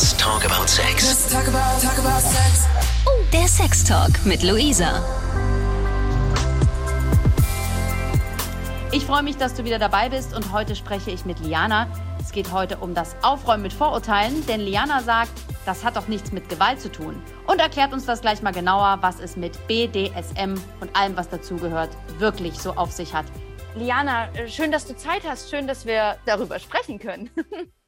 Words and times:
Let's 0.00 0.16
talk 0.16 0.46
about 0.46 0.66
sex. 0.66 1.06
Let's 1.06 1.30
talk 1.30 1.46
about, 1.46 1.78
talk 1.82 1.98
about 1.98 2.22
sex. 2.22 2.66
Oh, 3.04 3.22
der 3.34 3.46
Sextalk 3.46 4.24
mit 4.24 4.42
Luisa. 4.42 5.04
Ich 8.92 9.04
freue 9.04 9.22
mich, 9.22 9.36
dass 9.36 9.52
du 9.52 9.64
wieder 9.64 9.78
dabei 9.78 10.08
bist 10.08 10.34
und 10.34 10.52
heute 10.54 10.74
spreche 10.74 11.10
ich 11.10 11.26
mit 11.26 11.40
Liana. 11.40 11.86
Es 12.18 12.32
geht 12.32 12.50
heute 12.50 12.78
um 12.78 12.94
das 12.94 13.14
Aufräumen 13.20 13.62
mit 13.62 13.74
Vorurteilen, 13.74 14.46
denn 14.46 14.60
Liana 14.60 15.02
sagt, 15.02 15.32
das 15.66 15.84
hat 15.84 15.96
doch 15.96 16.08
nichts 16.08 16.32
mit 16.32 16.48
Gewalt 16.48 16.80
zu 16.80 16.90
tun 16.90 17.22
und 17.46 17.60
erklärt 17.60 17.92
uns 17.92 18.06
das 18.06 18.22
gleich 18.22 18.40
mal 18.40 18.54
genauer, 18.54 19.00
was 19.02 19.20
es 19.20 19.36
mit 19.36 19.52
BDSM 19.68 20.54
und 20.80 20.96
allem, 20.96 21.14
was 21.14 21.28
dazugehört, 21.28 21.90
wirklich 22.16 22.54
so 22.58 22.72
auf 22.72 22.90
sich 22.90 23.12
hat. 23.12 23.26
Liana, 23.74 24.30
schön, 24.48 24.72
dass 24.72 24.86
du 24.86 24.96
Zeit 24.96 25.24
hast, 25.28 25.50
schön, 25.50 25.66
dass 25.66 25.84
wir 25.84 26.16
darüber 26.24 26.58
sprechen 26.58 26.98
können. 26.98 27.28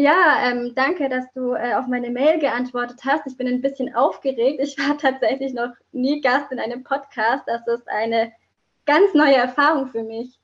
Ja, 0.00 0.48
ähm, 0.48 0.76
danke, 0.76 1.08
dass 1.08 1.24
du 1.32 1.54
äh, 1.54 1.74
auf 1.74 1.88
meine 1.88 2.10
Mail 2.10 2.38
geantwortet 2.38 3.00
hast. 3.04 3.26
Ich 3.26 3.36
bin 3.36 3.48
ein 3.48 3.60
bisschen 3.60 3.96
aufgeregt. 3.96 4.60
Ich 4.62 4.78
war 4.78 4.96
tatsächlich 4.98 5.52
noch 5.52 5.70
nie 5.90 6.20
Gast 6.20 6.52
in 6.52 6.60
einem 6.60 6.84
Podcast. 6.84 7.42
Das 7.48 7.66
ist 7.66 7.88
eine 7.88 8.32
ganz 8.86 9.12
neue 9.12 9.34
Erfahrung 9.34 9.88
für 9.88 10.04
mich. 10.04 10.38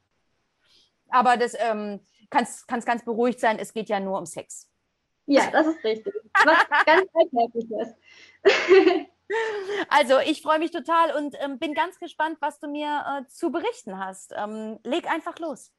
Aber 1.08 1.36
das 1.36 1.54
ähm, 1.56 2.00
kannst, 2.30 2.66
kannst 2.66 2.84
ganz 2.84 3.04
beruhigt 3.04 3.38
sein, 3.38 3.60
es 3.60 3.72
geht 3.72 3.88
ja 3.88 4.00
nur 4.00 4.18
um 4.18 4.26
Sex. 4.26 4.68
Ja, 5.26 5.48
das 5.52 5.68
ist 5.68 5.84
richtig. 5.84 6.12
Was 6.44 6.58
ganz 6.84 7.08
alltägliches. 7.14 7.94
Also, 9.88 10.18
ich 10.18 10.42
freue 10.42 10.58
mich 10.58 10.72
total 10.72 11.16
und 11.16 11.36
ähm, 11.40 11.60
bin 11.60 11.74
ganz 11.74 12.00
gespannt, 12.00 12.38
was 12.40 12.58
du 12.58 12.66
mir 12.66 13.04
äh, 13.06 13.28
zu 13.28 13.52
berichten 13.52 14.00
hast. 14.04 14.34
Ähm, 14.36 14.80
leg 14.82 15.08
einfach 15.08 15.38
los. 15.38 15.70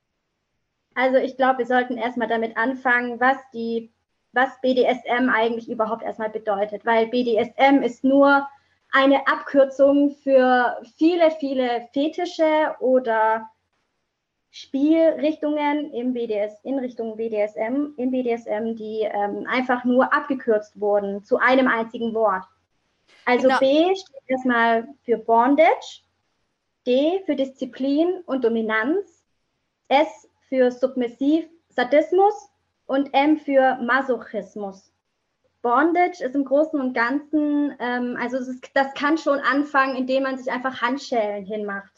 Also, 0.95 1.17
ich 1.17 1.37
glaube, 1.37 1.59
wir 1.59 1.65
sollten 1.65 1.97
erstmal 1.97 2.27
damit 2.27 2.57
anfangen, 2.57 3.19
was 3.19 3.37
die 3.53 3.91
was 4.35 4.49
BDSM 4.61 5.29
eigentlich 5.29 5.69
überhaupt 5.69 6.03
erstmal 6.03 6.29
bedeutet, 6.29 6.85
weil 6.85 7.07
BDSM 7.07 7.81
ist 7.81 8.03
nur 8.03 8.47
eine 8.91 9.27
Abkürzung 9.27 10.11
für 10.11 10.77
viele, 10.97 11.31
viele 11.31 11.87
Fetische 11.93 12.75
oder 12.79 13.49
Spielrichtungen 14.51 15.91
im 15.93 16.13
BDS, 16.13 16.61
in 16.63 16.79
Richtung 16.79 17.17
BDSM, 17.17 17.93
im 17.97 18.11
BDSM, 18.11 18.75
die 18.75 19.01
ähm, 19.01 19.45
einfach 19.49 19.83
nur 19.83 20.13
abgekürzt 20.13 20.79
wurden 20.79 21.23
zu 21.23 21.37
einem 21.37 21.67
einzigen 21.67 22.13
Wort. 22.13 22.43
Also 23.25 23.47
genau. 23.47 23.59
B 23.59 23.95
steht 23.95 24.21
erstmal 24.27 24.87
für 25.03 25.17
Bondage, 25.17 26.03
D 26.87 27.21
für 27.25 27.35
Disziplin 27.35 28.21
und 28.25 28.43
Dominanz, 28.43 29.23
S 29.87 30.29
für 30.49 30.71
Submissiv 30.71 31.45
Sadismus 31.75 32.33
und 32.85 33.13
M 33.13 33.37
für 33.37 33.77
Masochismus. 33.81 34.91
Bondage 35.61 36.23
ist 36.23 36.35
im 36.35 36.45
Großen 36.45 36.79
und 36.79 36.93
Ganzen, 36.93 37.75
ähm, 37.79 38.17
also 38.21 38.37
ist, 38.37 38.69
das 38.75 38.93
kann 38.93 39.17
schon 39.17 39.39
anfangen, 39.39 39.95
indem 39.95 40.23
man 40.23 40.37
sich 40.37 40.51
einfach 40.51 40.81
Handschellen 40.81 41.43
hinmacht. 41.43 41.91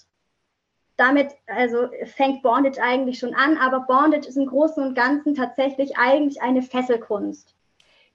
Damit 0.95 1.33
also 1.45 1.89
fängt 2.05 2.41
Bondage 2.41 2.81
eigentlich 2.81 3.19
schon 3.19 3.35
an, 3.35 3.57
aber 3.57 3.81
Bondage 3.81 4.27
ist 4.27 4.37
im 4.37 4.47
Großen 4.47 4.81
und 4.81 4.95
Ganzen 4.95 5.35
tatsächlich 5.35 5.97
eigentlich 5.97 6.41
eine 6.41 6.63
Fesselkunst. 6.63 7.53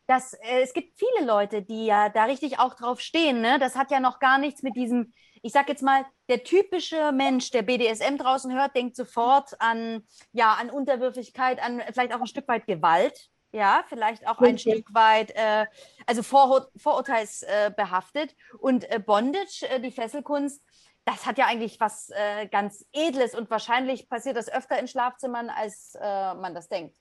Das, 0.07 0.35
äh, 0.35 0.63
es 0.63 0.73
gibt 0.73 0.99
viele 0.99 1.27
Leute, 1.27 1.63
die 1.63 1.87
ja 1.87 2.09
da 2.09 2.25
richtig 2.25 2.59
auch 2.59 2.75
drauf 2.75 3.01
stehen. 3.01 3.41
Ne? 3.41 3.59
Das 3.61 3.77
hat 3.77 3.91
ja 3.91 4.01
noch 4.01 4.19
gar 4.19 4.39
nichts 4.39 4.63
mit 4.63 4.75
diesem, 4.75 5.13
ich 5.43 5.53
sag 5.53 5.69
jetzt 5.69 5.83
mal, 5.83 6.05
der 6.29 6.45
typische 6.45 7.13
Mensch, 7.13 7.51
der 7.51 7.63
BDSM 7.63 8.17
draußen 8.17 8.53
hört, 8.53 8.75
denkt 8.75 8.97
sofort 8.97 9.61
an, 9.61 10.05
ja, 10.33 10.55
an 10.55 10.71
Unterwürfigkeit, 10.71 11.63
an 11.63 11.83
vielleicht 11.93 12.15
auch 12.15 12.21
ein 12.21 12.27
Stück 12.27 12.49
weit 12.49 12.67
Gewalt 12.67 13.31
ja, 13.53 13.85
vielleicht 13.87 14.27
auch 14.27 14.39
ein 14.39 14.55
okay. 14.55 14.59
Stück 14.59 14.95
weit, 14.95 15.31
äh, 15.37 15.67
also 16.07 16.23
Vorur 16.23 16.71
vorurteilsbehaftet. 16.77 18.33
Äh, 18.33 18.57
und 18.59 18.91
äh, 18.91 18.99
Bondage, 18.99 19.69
äh, 19.69 19.79
die 19.79 19.91
Fesselkunst, 19.91 20.63
das 21.05 21.27
hat 21.27 21.37
ja 21.37 21.47
eigentlich 21.47 21.79
was 21.79 22.11
äh, 22.11 22.47
ganz 22.47 22.87
Edles 22.93 23.35
und 23.35 23.51
wahrscheinlich 23.51 24.09
passiert 24.09 24.37
das 24.37 24.51
öfter 24.51 24.79
in 24.79 24.89
Schlafzimmern, 24.89 25.51
als 25.51 25.97
äh, 26.01 26.35
man 26.35 26.55
das 26.55 26.69
denkt. 26.69 26.97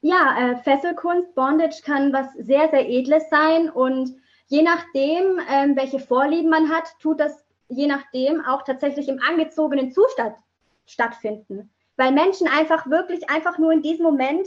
Ja, 0.00 0.60
Fesselkunst, 0.64 1.34
Bondage 1.34 1.80
kann 1.82 2.12
was 2.12 2.30
sehr, 2.34 2.68
sehr 2.68 2.86
Edles 2.86 3.24
sein 3.30 3.70
und 3.70 4.14
je 4.48 4.60
nachdem, 4.60 5.40
ähm, 5.48 5.76
welche 5.76 5.98
Vorlieben 5.98 6.50
man 6.50 6.68
hat, 6.68 6.84
tut 7.00 7.20
das 7.20 7.43
je 7.68 7.86
nachdem 7.86 8.44
auch 8.44 8.62
tatsächlich 8.62 9.08
im 9.08 9.20
angezogenen 9.22 9.92
Zustand 9.92 10.36
stattfinden. 10.86 11.70
Weil 11.96 12.12
Menschen 12.12 12.48
einfach 12.48 12.88
wirklich 12.88 13.30
einfach 13.30 13.58
nur 13.58 13.72
in 13.72 13.82
diesem 13.82 14.04
Moment 14.04 14.46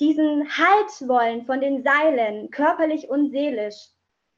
diesen 0.00 0.46
Halt 0.56 1.08
wollen 1.08 1.44
von 1.44 1.60
den 1.60 1.82
Seilen, 1.82 2.50
körperlich 2.50 3.08
und 3.08 3.30
seelisch, 3.30 3.88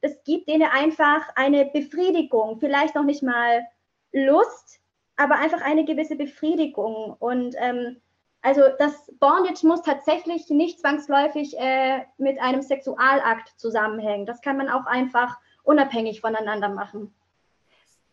das 0.01 0.23
gibt 0.23 0.47
denen 0.47 0.69
einfach 0.69 1.27
eine 1.35 1.65
Befriedigung, 1.65 2.59
vielleicht 2.59 2.95
noch 2.95 3.03
nicht 3.03 3.21
mal 3.21 3.65
Lust, 4.13 4.79
aber 5.17 5.35
einfach 5.35 5.61
eine 5.61 5.83
gewisse 5.83 6.15
Befriedigung. 6.15 7.15
Und 7.19 7.55
ähm, 7.57 7.97
also 8.41 8.61
das 8.79 9.11
Bondage 9.19 9.67
muss 9.67 9.81
tatsächlich 9.81 10.49
nicht 10.49 10.79
zwangsläufig 10.79 11.57
äh, 11.59 12.05
mit 12.17 12.39
einem 12.39 12.61
Sexualakt 12.61 13.59
zusammenhängen. 13.59 14.25
Das 14.25 14.41
kann 14.41 14.57
man 14.57 14.69
auch 14.69 14.85
einfach 14.85 15.37
unabhängig 15.63 16.21
voneinander 16.21 16.69
machen. 16.69 17.13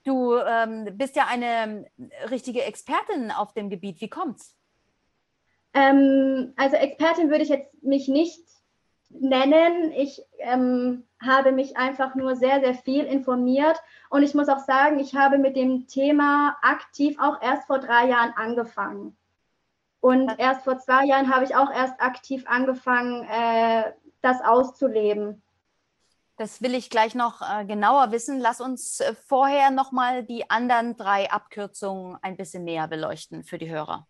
Du 0.06 0.36
ähm, 0.36 0.86
bist 0.92 1.16
ja 1.16 1.26
eine 1.28 1.90
richtige 2.30 2.62
Expertin 2.62 3.32
auf 3.32 3.52
dem 3.54 3.68
Gebiet. 3.68 4.00
Wie 4.00 4.08
kommt's? 4.08 4.56
Ähm, 5.74 6.52
also 6.56 6.76
Expertin 6.76 7.28
würde 7.28 7.42
ich 7.42 7.48
jetzt 7.48 7.82
mich 7.82 8.06
nicht 8.06 8.40
nennen. 9.08 9.90
Ich 9.90 10.22
ähm, 10.38 11.02
habe 11.20 11.50
mich 11.50 11.76
einfach 11.76 12.14
nur 12.14 12.36
sehr, 12.36 12.60
sehr 12.60 12.74
viel 12.74 13.04
informiert. 13.04 13.82
Und 14.08 14.22
ich 14.22 14.32
muss 14.32 14.48
auch 14.48 14.60
sagen, 14.60 15.00
ich 15.00 15.16
habe 15.16 15.38
mit 15.38 15.56
dem 15.56 15.88
Thema 15.88 16.56
aktiv 16.62 17.16
auch 17.18 17.42
erst 17.42 17.66
vor 17.66 17.80
drei 17.80 18.08
Jahren 18.08 18.32
angefangen. 18.36 19.16
Und 19.98 20.32
erst 20.38 20.62
vor 20.62 20.78
zwei 20.78 21.04
Jahren 21.04 21.34
habe 21.34 21.44
ich 21.44 21.56
auch 21.56 21.72
erst 21.72 22.00
aktiv 22.00 22.44
angefangen, 22.46 23.24
äh, 23.24 23.92
das 24.22 24.40
auszuleben. 24.40 25.42
Das 26.36 26.60
will 26.60 26.74
ich 26.74 26.90
gleich 26.90 27.14
noch 27.14 27.40
äh, 27.40 27.64
genauer 27.64 28.12
wissen. 28.12 28.40
Lass 28.40 28.60
uns 28.60 29.00
äh, 29.00 29.14
vorher 29.14 29.70
nochmal 29.70 30.22
die 30.22 30.50
anderen 30.50 30.96
drei 30.96 31.30
Abkürzungen 31.30 32.18
ein 32.20 32.36
bisschen 32.36 32.64
näher 32.64 32.88
beleuchten 32.88 33.42
für 33.42 33.56
die 33.56 33.70
Hörer. 33.70 34.06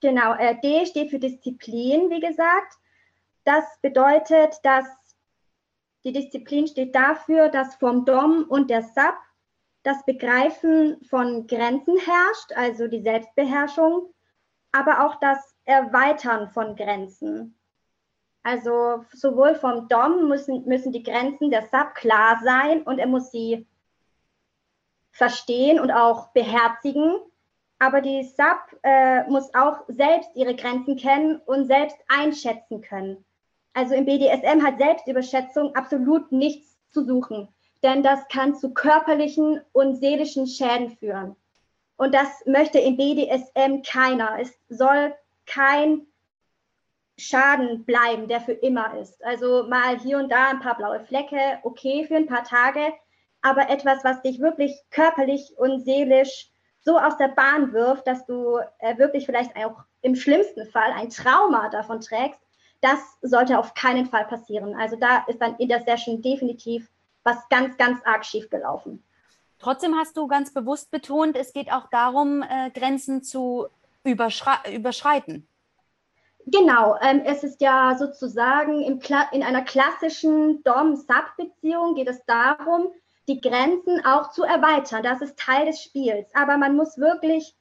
Genau, 0.00 0.34
äh, 0.34 0.58
D 0.60 0.86
steht 0.86 1.10
für 1.10 1.18
Disziplin, 1.18 2.10
wie 2.10 2.20
gesagt. 2.20 2.74
Das 3.44 3.64
bedeutet, 3.80 4.54
dass 4.62 4.86
die 6.04 6.12
Disziplin 6.12 6.66
steht 6.66 6.94
dafür, 6.94 7.48
dass 7.48 7.74
vom 7.76 8.04
Dom 8.04 8.44
und 8.48 8.70
der 8.70 8.82
Sub 8.82 9.14
das 9.82 10.04
Begreifen 10.04 11.02
von 11.04 11.46
Grenzen 11.46 11.96
herrscht, 11.96 12.52
also 12.54 12.86
die 12.86 13.02
Selbstbeherrschung, 13.02 14.12
aber 14.70 15.04
auch 15.06 15.16
das 15.16 15.38
Erweitern 15.64 16.50
von 16.50 16.76
Grenzen. 16.76 17.58
Also 18.42 19.04
sowohl 19.12 19.54
vom 19.54 19.88
Dom 19.88 20.28
müssen, 20.28 20.64
müssen 20.66 20.92
die 20.92 21.02
Grenzen 21.02 21.50
der 21.50 21.62
Sub 21.62 21.94
klar 21.94 22.40
sein 22.42 22.82
und 22.82 22.98
er 22.98 23.06
muss 23.06 23.30
sie 23.30 23.66
verstehen 25.12 25.78
und 25.78 25.90
auch 25.90 26.28
beherzigen 26.28 27.20
aber 27.82 28.00
die 28.00 28.22
Sub 28.22 28.78
äh, 28.84 29.28
muss 29.28 29.52
auch 29.54 29.80
selbst 29.88 30.30
ihre 30.36 30.54
Grenzen 30.54 30.96
kennen 30.96 31.40
und 31.46 31.66
selbst 31.66 31.96
einschätzen 32.06 32.80
können. 32.80 33.24
Also 33.74 33.94
im 33.94 34.04
BDSM 34.04 34.64
hat 34.64 34.78
Selbstüberschätzung 34.78 35.74
absolut 35.74 36.30
nichts 36.30 36.76
zu 36.90 37.04
suchen, 37.04 37.48
denn 37.82 38.04
das 38.04 38.20
kann 38.28 38.54
zu 38.54 38.72
körperlichen 38.72 39.62
und 39.72 39.96
seelischen 39.96 40.46
Schäden 40.46 40.96
führen. 40.96 41.34
Und 41.96 42.14
das 42.14 42.28
möchte 42.46 42.78
im 42.78 42.96
BDSM 42.96 43.82
keiner. 43.82 44.38
Es 44.40 44.56
soll 44.68 45.12
kein 45.46 46.06
Schaden 47.22 47.84
bleiben, 47.84 48.28
der 48.28 48.40
für 48.40 48.52
immer 48.52 48.98
ist. 48.98 49.22
Also 49.24 49.64
mal 49.68 49.98
hier 49.98 50.18
und 50.18 50.30
da 50.30 50.48
ein 50.48 50.60
paar 50.60 50.76
blaue 50.76 51.00
Flecke, 51.00 51.58
okay 51.62 52.04
für 52.06 52.16
ein 52.16 52.26
paar 52.26 52.44
Tage, 52.44 52.92
aber 53.42 53.70
etwas, 53.70 54.04
was 54.04 54.22
dich 54.22 54.40
wirklich 54.40 54.72
körperlich 54.90 55.54
und 55.56 55.84
seelisch 55.84 56.50
so 56.80 56.98
aus 56.98 57.16
der 57.16 57.28
Bahn 57.28 57.72
wirft, 57.72 58.06
dass 58.06 58.26
du 58.26 58.58
äh, 58.78 58.98
wirklich 58.98 59.26
vielleicht 59.26 59.56
auch 59.56 59.76
im 60.00 60.16
schlimmsten 60.16 60.66
Fall 60.66 60.92
ein 60.92 61.10
Trauma 61.10 61.68
davon 61.68 62.00
trägst, 62.00 62.40
das 62.80 62.98
sollte 63.22 63.58
auf 63.58 63.74
keinen 63.74 64.06
Fall 64.06 64.24
passieren. 64.24 64.74
Also 64.74 64.96
da 64.96 65.24
ist 65.28 65.40
dann 65.40 65.56
in 65.56 65.68
der 65.68 65.82
Session 65.82 66.20
definitiv 66.20 66.88
was 67.22 67.48
ganz, 67.48 67.76
ganz 67.76 68.00
arg 68.04 68.24
schief 68.24 68.50
gelaufen. 68.50 69.02
Trotzdem 69.60 69.94
hast 69.94 70.16
du 70.16 70.26
ganz 70.26 70.52
bewusst 70.52 70.90
betont, 70.90 71.36
es 71.36 71.52
geht 71.52 71.70
auch 71.70 71.88
darum, 71.88 72.42
äh, 72.42 72.70
Grenzen 72.70 73.22
zu 73.22 73.68
überschreiten. 74.02 75.46
Genau, 76.46 76.96
ähm, 77.00 77.22
es 77.24 77.44
ist 77.44 77.60
ja 77.60 77.96
sozusagen 77.96 78.82
in 78.82 79.42
einer 79.42 79.62
klassischen 79.62 80.62
Dom-Sub-Beziehung 80.64 81.94
geht 81.94 82.08
es 82.08 82.24
darum, 82.26 82.92
die 83.28 83.40
Grenzen 83.40 84.04
auch 84.04 84.32
zu 84.32 84.42
erweitern. 84.42 85.02
Das 85.02 85.22
ist 85.22 85.38
Teil 85.38 85.66
des 85.66 85.80
Spiels. 85.82 86.28
Aber 86.34 86.56
man 86.56 86.74
muss 86.74 86.98
wirklich 86.98 87.54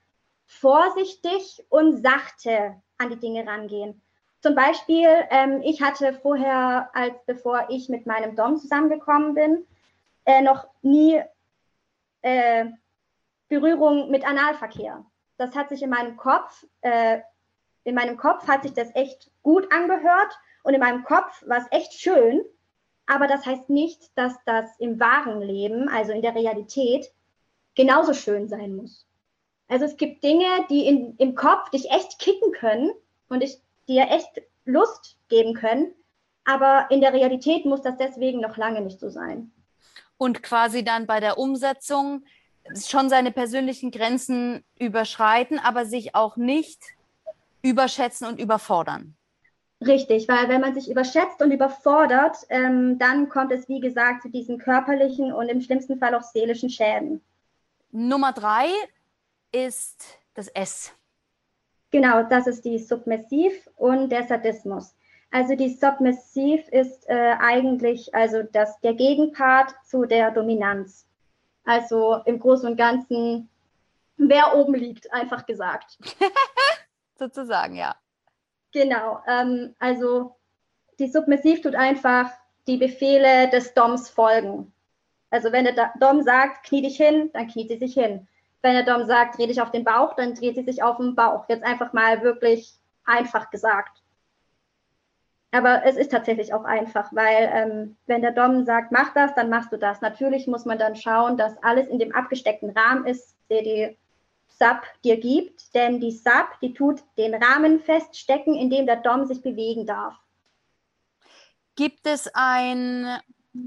vorsichtig 0.47 1.63
und 1.69 2.01
sachte 2.01 2.81
an 2.97 3.09
die 3.09 3.19
Dinge 3.19 3.45
rangehen. 3.47 4.01
zum 4.41 4.55
Beispiel, 4.55 5.07
ähm, 5.29 5.61
ich 5.63 5.81
hatte 5.81 6.13
vorher, 6.13 6.89
als 6.93 7.13
bevor 7.25 7.67
ich 7.69 7.89
mit 7.89 8.07
meinem 8.07 8.35
Dom 8.35 8.57
zusammengekommen 8.57 9.35
bin, 9.35 9.67
äh, 10.25 10.41
noch 10.41 10.67
nie 10.81 11.21
äh, 12.23 12.65
Berührung 13.49 14.09
mit 14.09 14.25
Analverkehr. 14.25 15.05
Das 15.37 15.55
hat 15.55 15.69
sich 15.69 15.83
in 15.83 15.91
meinem 15.91 16.17
Kopf, 16.17 16.65
äh, 16.81 17.19
in 17.83 17.95
meinem 17.95 18.17
Kopf 18.17 18.47
hat 18.47 18.63
sich 18.63 18.73
das 18.73 18.93
echt 18.95 19.31
gut 19.41 19.71
angehört 19.71 20.37
und 20.63 20.73
in 20.73 20.79
meinem 20.79 21.03
Kopf 21.03 21.43
war 21.47 21.57
es 21.57 21.67
echt 21.71 21.93
schön. 21.93 22.43
Aber 23.07 23.27
das 23.27 23.45
heißt 23.45 23.69
nicht, 23.69 24.15
dass 24.15 24.33
das 24.45 24.69
im 24.79 24.99
wahren 24.99 25.41
Leben, 25.41 25.89
also 25.89 26.11
in 26.11 26.21
der 26.21 26.35
Realität, 26.35 27.11
genauso 27.75 28.13
schön 28.13 28.47
sein 28.47 28.75
muss. 28.75 29.07
Also 29.67 29.85
es 29.85 29.97
gibt 29.97 30.23
Dinge, 30.23 30.45
die 30.69 30.85
in, 30.85 31.15
im 31.17 31.35
Kopf 31.35 31.69
dich 31.69 31.89
echt 31.89 32.19
kicken 32.19 32.51
können 32.51 32.91
und 33.29 33.41
ich, 33.41 33.59
dir 33.87 34.07
echt 34.09 34.41
Lust 34.65 35.17
geben 35.27 35.53
können, 35.53 35.93
aber 36.45 36.87
in 36.89 37.01
der 37.01 37.13
Realität 37.13 37.65
muss 37.65 37.81
das 37.81 37.97
deswegen 37.97 38.39
noch 38.39 38.57
lange 38.57 38.81
nicht 38.81 38.99
so 38.99 39.09
sein. 39.09 39.51
Und 40.17 40.43
quasi 40.43 40.83
dann 40.83 41.07
bei 41.07 41.19
der 41.19 41.37
Umsetzung 41.37 42.23
schon 42.75 43.09
seine 43.09 43.31
persönlichen 43.31 43.91
Grenzen 43.91 44.63
überschreiten, 44.77 45.59
aber 45.59 45.85
sich 45.85 46.15
auch 46.15 46.37
nicht 46.37 46.79
überschätzen 47.61 48.27
und 48.27 48.39
überfordern. 48.39 49.15
Richtig, 49.85 50.27
weil 50.27 50.47
wenn 50.47 50.61
man 50.61 50.75
sich 50.75 50.91
überschätzt 50.91 51.41
und 51.41 51.51
überfordert, 51.51 52.37
ähm, 52.49 52.99
dann 52.99 53.29
kommt 53.29 53.51
es, 53.51 53.67
wie 53.67 53.79
gesagt, 53.79 54.21
zu 54.21 54.29
diesen 54.29 54.59
körperlichen 54.59 55.33
und 55.33 55.49
im 55.49 55.61
schlimmsten 55.61 55.97
Fall 55.97 56.13
auch 56.13 56.21
seelischen 56.21 56.69
Schäden. 56.69 57.21
Nummer 57.91 58.31
drei 58.31 58.67
ist 59.51 60.19
das 60.35 60.49
S. 60.49 60.93
Genau, 61.89 62.23
das 62.23 62.47
ist 62.47 62.63
die 62.63 62.77
Submissiv 62.77 63.67
und 63.75 64.09
der 64.09 64.27
Sadismus. 64.27 64.95
Also 65.31 65.55
die 65.55 65.69
Submissiv 65.69 66.67
ist 66.69 67.09
äh, 67.09 67.35
eigentlich 67.39 68.13
also 68.13 68.43
das, 68.43 68.79
der 68.81 68.93
Gegenpart 68.93 69.73
zu 69.85 70.05
der 70.05 70.31
Dominanz. 70.31 71.07
Also 71.65 72.17
im 72.25 72.39
Großen 72.39 72.69
und 72.69 72.77
Ganzen, 72.77 73.49
wer 74.17 74.55
oben 74.55 74.75
liegt, 74.75 75.11
einfach 75.11 75.45
gesagt. 75.45 75.97
Sozusagen, 77.21 77.75
ja. 77.75 77.95
Genau, 78.73 79.19
ähm, 79.27 79.75
also 79.77 80.37
die 80.97 81.07
Submissiv 81.07 81.61
tut 81.61 81.75
einfach 81.75 82.31
die 82.65 82.77
Befehle 82.77 83.47
des 83.51 83.75
Doms 83.75 84.09
folgen. 84.09 84.73
Also 85.29 85.51
wenn 85.51 85.65
der 85.65 85.93
Dom 85.99 86.23
sagt, 86.23 86.65
knie 86.65 86.81
dich 86.81 86.97
hin, 86.97 87.29
dann 87.33 87.47
kniet 87.47 87.69
sie 87.69 87.77
sich 87.77 87.93
hin. 87.93 88.27
Wenn 88.63 88.73
der 88.73 88.85
Dom 88.85 89.05
sagt, 89.05 89.37
dreh 89.37 89.45
dich 89.45 89.61
auf 89.61 89.69
den 89.69 89.83
Bauch, 89.83 90.15
dann 90.15 90.33
dreht 90.33 90.55
sie 90.55 90.63
sich 90.63 90.81
auf 90.81 90.97
den 90.97 91.13
Bauch. 91.13 91.45
Jetzt 91.47 91.63
einfach 91.63 91.93
mal 91.93 92.23
wirklich 92.23 92.73
einfach 93.05 93.51
gesagt. 93.51 94.01
Aber 95.51 95.85
es 95.85 95.97
ist 95.97 96.09
tatsächlich 96.09 96.55
auch 96.55 96.63
einfach, 96.63 97.13
weil 97.13 97.51
ähm, 97.53 97.97
wenn 98.07 98.23
der 98.23 98.31
Dom 98.31 98.65
sagt, 98.65 98.91
mach 98.91 99.13
das, 99.13 99.35
dann 99.35 99.51
machst 99.51 99.71
du 99.71 99.77
das. 99.77 100.01
Natürlich 100.01 100.47
muss 100.47 100.65
man 100.65 100.79
dann 100.79 100.95
schauen, 100.95 101.37
dass 101.37 101.61
alles 101.61 101.87
in 101.87 101.99
dem 101.99 102.15
abgesteckten 102.15 102.71
Rahmen 102.71 103.05
ist, 103.05 103.35
der 103.51 103.61
die 103.61 103.97
Sub 104.57 104.81
dir 105.03 105.19
gibt. 105.19 105.73
Denn 105.73 105.99
die 105.99 106.11
Sub, 106.11 106.47
die 106.61 106.73
tut 106.73 107.01
den 107.17 107.33
Rahmen 107.33 107.79
feststecken, 107.79 108.55
in 108.55 108.69
dem 108.69 108.85
der 108.85 108.97
Dom 108.97 109.25
sich 109.25 109.41
bewegen 109.41 109.85
darf. 109.85 110.15
Gibt 111.75 112.05
es 112.05 112.29
ein 112.33 113.19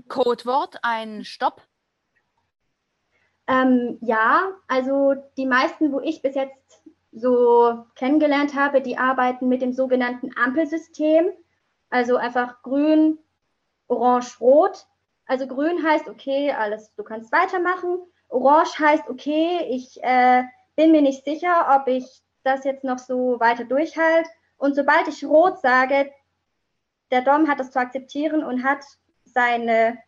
Codewort, 0.08 0.78
ein 0.82 1.24
Stopp? 1.24 1.62
Ähm, 3.46 3.98
ja, 4.00 4.52
also 4.68 5.14
die 5.36 5.46
meisten, 5.46 5.92
wo 5.92 6.00
ich 6.00 6.22
bis 6.22 6.34
jetzt 6.34 6.82
so 7.12 7.86
kennengelernt 7.94 8.54
habe, 8.54 8.80
die 8.80 8.98
arbeiten 8.98 9.48
mit 9.48 9.62
dem 9.62 9.72
sogenannten 9.72 10.30
Ampelsystem. 10.36 11.32
Also 11.90 12.16
einfach 12.16 12.62
grün, 12.62 13.18
orange, 13.86 14.40
rot. 14.40 14.86
Also 15.26 15.46
grün 15.46 15.82
heißt, 15.82 16.08
okay, 16.08 16.52
alles, 16.52 16.94
du 16.96 17.04
kannst 17.04 17.32
weitermachen. 17.32 17.98
Orange 18.28 18.78
heißt, 18.78 19.08
okay, 19.08 19.66
ich 19.70 20.02
äh, 20.02 20.42
bin 20.76 20.92
mir 20.92 21.02
nicht 21.02 21.24
sicher, 21.24 21.78
ob 21.80 21.88
ich 21.88 22.04
das 22.42 22.64
jetzt 22.64 22.84
noch 22.84 22.98
so 22.98 23.38
weiter 23.40 23.64
durchhalte. 23.64 24.28
Und 24.56 24.74
sobald 24.74 25.08
ich 25.08 25.24
rot 25.24 25.60
sage, 25.60 26.10
der 27.10 27.22
Dom 27.22 27.48
hat 27.48 27.60
das 27.60 27.70
zu 27.70 27.78
akzeptieren 27.78 28.44
und 28.44 28.64
hat 28.64 28.84
seine 29.24 29.98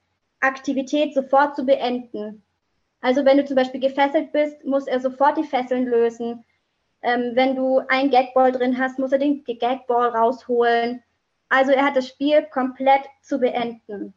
Aktivität 0.41 1.15
sofort 1.15 1.57
zu 1.57 1.65
beenden. 1.65 2.43
Also 3.01 3.25
wenn 3.25 3.37
du 3.37 3.45
zum 3.45 3.57
Beispiel 3.57 3.81
gefesselt 3.81 4.33
bist, 4.33 4.65
muss 4.65 4.87
er 4.87 5.01
sofort 5.01 5.37
die 5.37 5.45
Fesseln 5.45 5.87
lösen. 5.87 6.45
Ähm, 7.03 7.33
wenn 7.35 7.55
du 7.55 7.81
ein 7.89 8.11
Gagball 8.11 8.53
drin 8.53 8.79
hast, 8.79 8.99
muss 8.99 9.13
er 9.13 9.19
den 9.19 9.45
Gagball 9.45 10.09
rausholen. 10.09 11.03
Also 11.49 11.73
er 11.73 11.85
hat 11.85 11.97
das 11.97 12.09
Spiel 12.09 12.43
komplett 12.51 13.03
zu 13.23 13.39
beenden. 13.39 14.15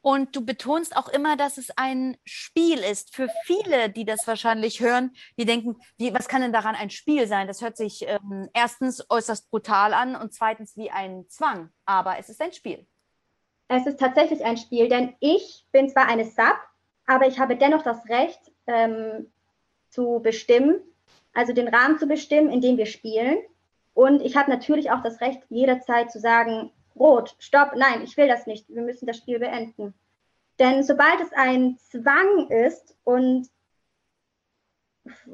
Und 0.00 0.36
du 0.36 0.44
betonst 0.44 0.96
auch 0.96 1.08
immer, 1.08 1.36
dass 1.36 1.58
es 1.58 1.70
ein 1.76 2.16
Spiel 2.24 2.78
ist. 2.78 3.14
Für 3.14 3.28
viele, 3.44 3.90
die 3.90 4.04
das 4.04 4.26
wahrscheinlich 4.26 4.80
hören, 4.80 5.12
die 5.38 5.44
denken, 5.44 5.76
wie, 5.96 6.14
was 6.14 6.28
kann 6.28 6.42
denn 6.42 6.52
daran 6.52 6.76
ein 6.76 6.90
Spiel 6.90 7.26
sein? 7.26 7.46
Das 7.46 7.62
hört 7.62 7.76
sich 7.76 8.06
ähm, 8.06 8.48
erstens 8.54 9.04
äußerst 9.10 9.50
brutal 9.50 9.92
an 9.94 10.14
und 10.14 10.32
zweitens 10.32 10.76
wie 10.76 10.90
ein 10.90 11.24
Zwang. 11.28 11.70
Aber 11.84 12.18
es 12.18 12.28
ist 12.28 12.40
ein 12.40 12.52
Spiel. 12.52 12.86
Es 13.68 13.86
ist 13.86 14.00
tatsächlich 14.00 14.44
ein 14.44 14.56
Spiel, 14.56 14.88
denn 14.88 15.14
ich 15.20 15.66
bin 15.72 15.90
zwar 15.90 16.06
eine 16.06 16.24
Sub, 16.24 16.56
aber 17.06 17.26
ich 17.26 17.38
habe 17.38 17.56
dennoch 17.56 17.82
das 17.82 18.08
Recht 18.08 18.40
ähm, 18.66 19.30
zu 19.90 20.20
bestimmen, 20.22 20.80
also 21.34 21.52
den 21.52 21.68
Rahmen 21.68 21.98
zu 21.98 22.06
bestimmen, 22.06 22.50
in 22.50 22.60
dem 22.60 22.78
wir 22.78 22.86
spielen. 22.86 23.38
Und 23.94 24.22
ich 24.22 24.36
habe 24.36 24.50
natürlich 24.50 24.90
auch 24.90 25.02
das 25.02 25.20
Recht, 25.20 25.42
jederzeit 25.48 26.10
zu 26.10 26.20
sagen, 26.20 26.70
rot, 26.98 27.34
stopp, 27.38 27.72
nein, 27.76 28.02
ich 28.02 28.16
will 28.16 28.28
das 28.28 28.46
nicht, 28.46 28.68
wir 28.68 28.82
müssen 28.82 29.06
das 29.06 29.16
Spiel 29.16 29.38
beenden. 29.38 29.94
Denn 30.58 30.82
sobald 30.82 31.20
es 31.20 31.32
ein 31.32 31.78
Zwang 31.78 32.48
ist 32.48 32.96
und 33.04 33.48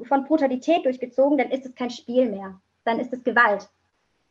von 0.03 0.25
Brutalität 0.25 0.85
durchgezogen, 0.85 1.37
dann 1.37 1.51
ist 1.51 1.65
es 1.65 1.75
kein 1.75 1.89
Spiel 1.89 2.29
mehr, 2.29 2.59
dann 2.83 2.99
ist 2.99 3.11
es 3.11 3.23
Gewalt. 3.23 3.69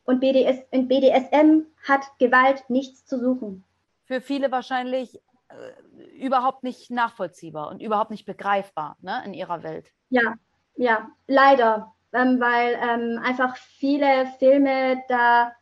Und 0.04 0.20
BDS, 0.20 0.58
in 0.70 0.86
BDSM 0.86 1.62
hat 1.82 2.02
Gewalt 2.18 2.68
nichts 2.68 3.06
zu 3.06 3.18
suchen. 3.18 3.64
Für 4.04 4.20
viele 4.20 4.50
wahrscheinlich 4.52 5.20
äh, 5.48 6.16
überhaupt 6.16 6.62
nicht 6.62 6.90
nachvollziehbar 6.90 7.68
und 7.70 7.80
überhaupt 7.80 8.10
nicht 8.10 8.26
begreifbar 8.26 8.96
ne, 9.00 9.22
in 9.24 9.34
ihrer 9.34 9.62
Welt. 9.62 9.90
Ja, 10.10 10.34
ja, 10.76 11.08
leider 11.26 11.94
ähm, 12.14 12.40
weil 12.40 12.78
ähm, 12.80 13.20
einfach 13.22 13.56
viele 13.56 14.26
Filme 14.38 15.02
da, 15.08 15.52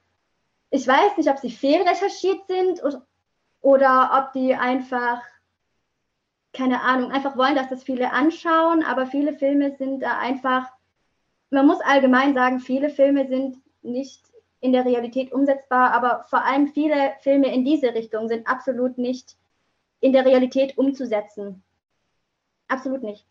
ich 0.72 0.88
weiß 0.88 1.18
nicht, 1.18 1.28
ob 1.28 1.38
sie 1.38 1.50
fehlrecherchiert 1.50 2.46
sind 2.46 2.82
oder, 2.82 3.06
oder 3.60 4.10
ob 4.18 4.32
die 4.32 4.54
einfach, 4.54 5.22
keine 6.54 6.80
Ahnung, 6.80 7.12
einfach 7.12 7.36
wollen, 7.36 7.54
dass 7.54 7.68
das 7.68 7.84
viele 7.84 8.10
anschauen, 8.10 8.82
aber 8.82 9.06
viele 9.06 9.34
Filme 9.34 9.76
sind 9.76 10.00
da 10.00 10.18
einfach, 10.18 10.66
man 11.50 11.66
muss 11.66 11.80
allgemein 11.82 12.32
sagen, 12.32 12.58
viele 12.58 12.88
Filme 12.88 13.28
sind 13.28 13.58
nicht 13.82 14.22
in 14.60 14.72
der 14.72 14.86
Realität 14.86 15.30
umsetzbar, 15.30 15.92
aber 15.92 16.24
vor 16.30 16.42
allem 16.42 16.68
viele 16.68 17.12
Filme 17.20 17.52
in 17.52 17.66
diese 17.66 17.94
Richtung 17.94 18.28
sind 18.28 18.46
absolut 18.46 18.96
nicht 18.96 19.36
in 20.00 20.14
der 20.14 20.24
Realität 20.24 20.78
umzusetzen. 20.78 21.62
Absolut 22.68 23.02
nicht. 23.02 23.26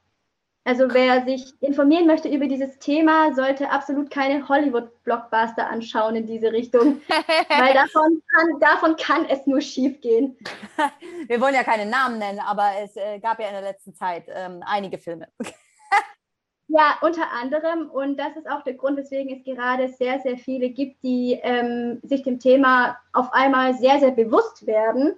Also 0.64 0.94
wer 0.94 1.26
sich 1.26 1.54
informieren 1.62 2.06
möchte 2.06 2.30
über 2.30 2.46
dieses 2.46 2.78
Thema, 2.78 3.34
sollte 3.34 3.72
absolut 3.72 4.12
keine 4.12 4.48
Hollywood-Blockbuster 4.48 5.68
anschauen 5.68 6.16
in 6.16 6.28
diese 6.28 6.52
Richtung, 6.52 7.02
weil 7.50 7.74
davon 7.74 8.22
kann, 8.32 8.60
davon 8.60 8.96
kann 8.96 9.26
es 9.26 9.48
nur 9.48 9.60
schief 9.60 10.00
gehen. 10.02 10.38
Wir 11.28 11.42
wollen 11.42 11.56
ja 11.56 11.64
keine 11.64 11.88
Namen 11.90 12.20
nennen, 12.20 12.40
aber 12.40 12.74
es 12.84 12.96
äh, 12.96 13.18
gab 13.20 13.40
ja 13.40 13.48
in 13.48 13.54
der 13.54 13.64
letzten 13.64 13.96
Zeit 13.96 14.26
ähm, 14.28 14.62
einige 14.64 15.00
Filme. 15.00 15.30
ja, 16.68 17.00
unter 17.02 17.32
anderem. 17.32 17.90
Und 17.90 18.18
das 18.18 18.38
ist 18.38 18.48
auch 18.48 18.64
der 18.64 18.76
Grund, 18.76 18.98
weswegen 18.98 19.36
es 19.36 19.44
gerade 19.44 19.88
sehr, 19.88 20.20
sehr 20.20 20.38
viele 20.38 20.70
gibt, 20.70 21.02
die 21.02 21.40
ähm, 21.42 22.00
sich 22.04 22.22
dem 22.22 22.40
Thema 22.40 23.00
auf 23.14 23.34
einmal 23.34 23.74
sehr, 23.74 24.00
sehr 24.00 24.12
bewusst 24.12 24.68
werden. 24.68 25.16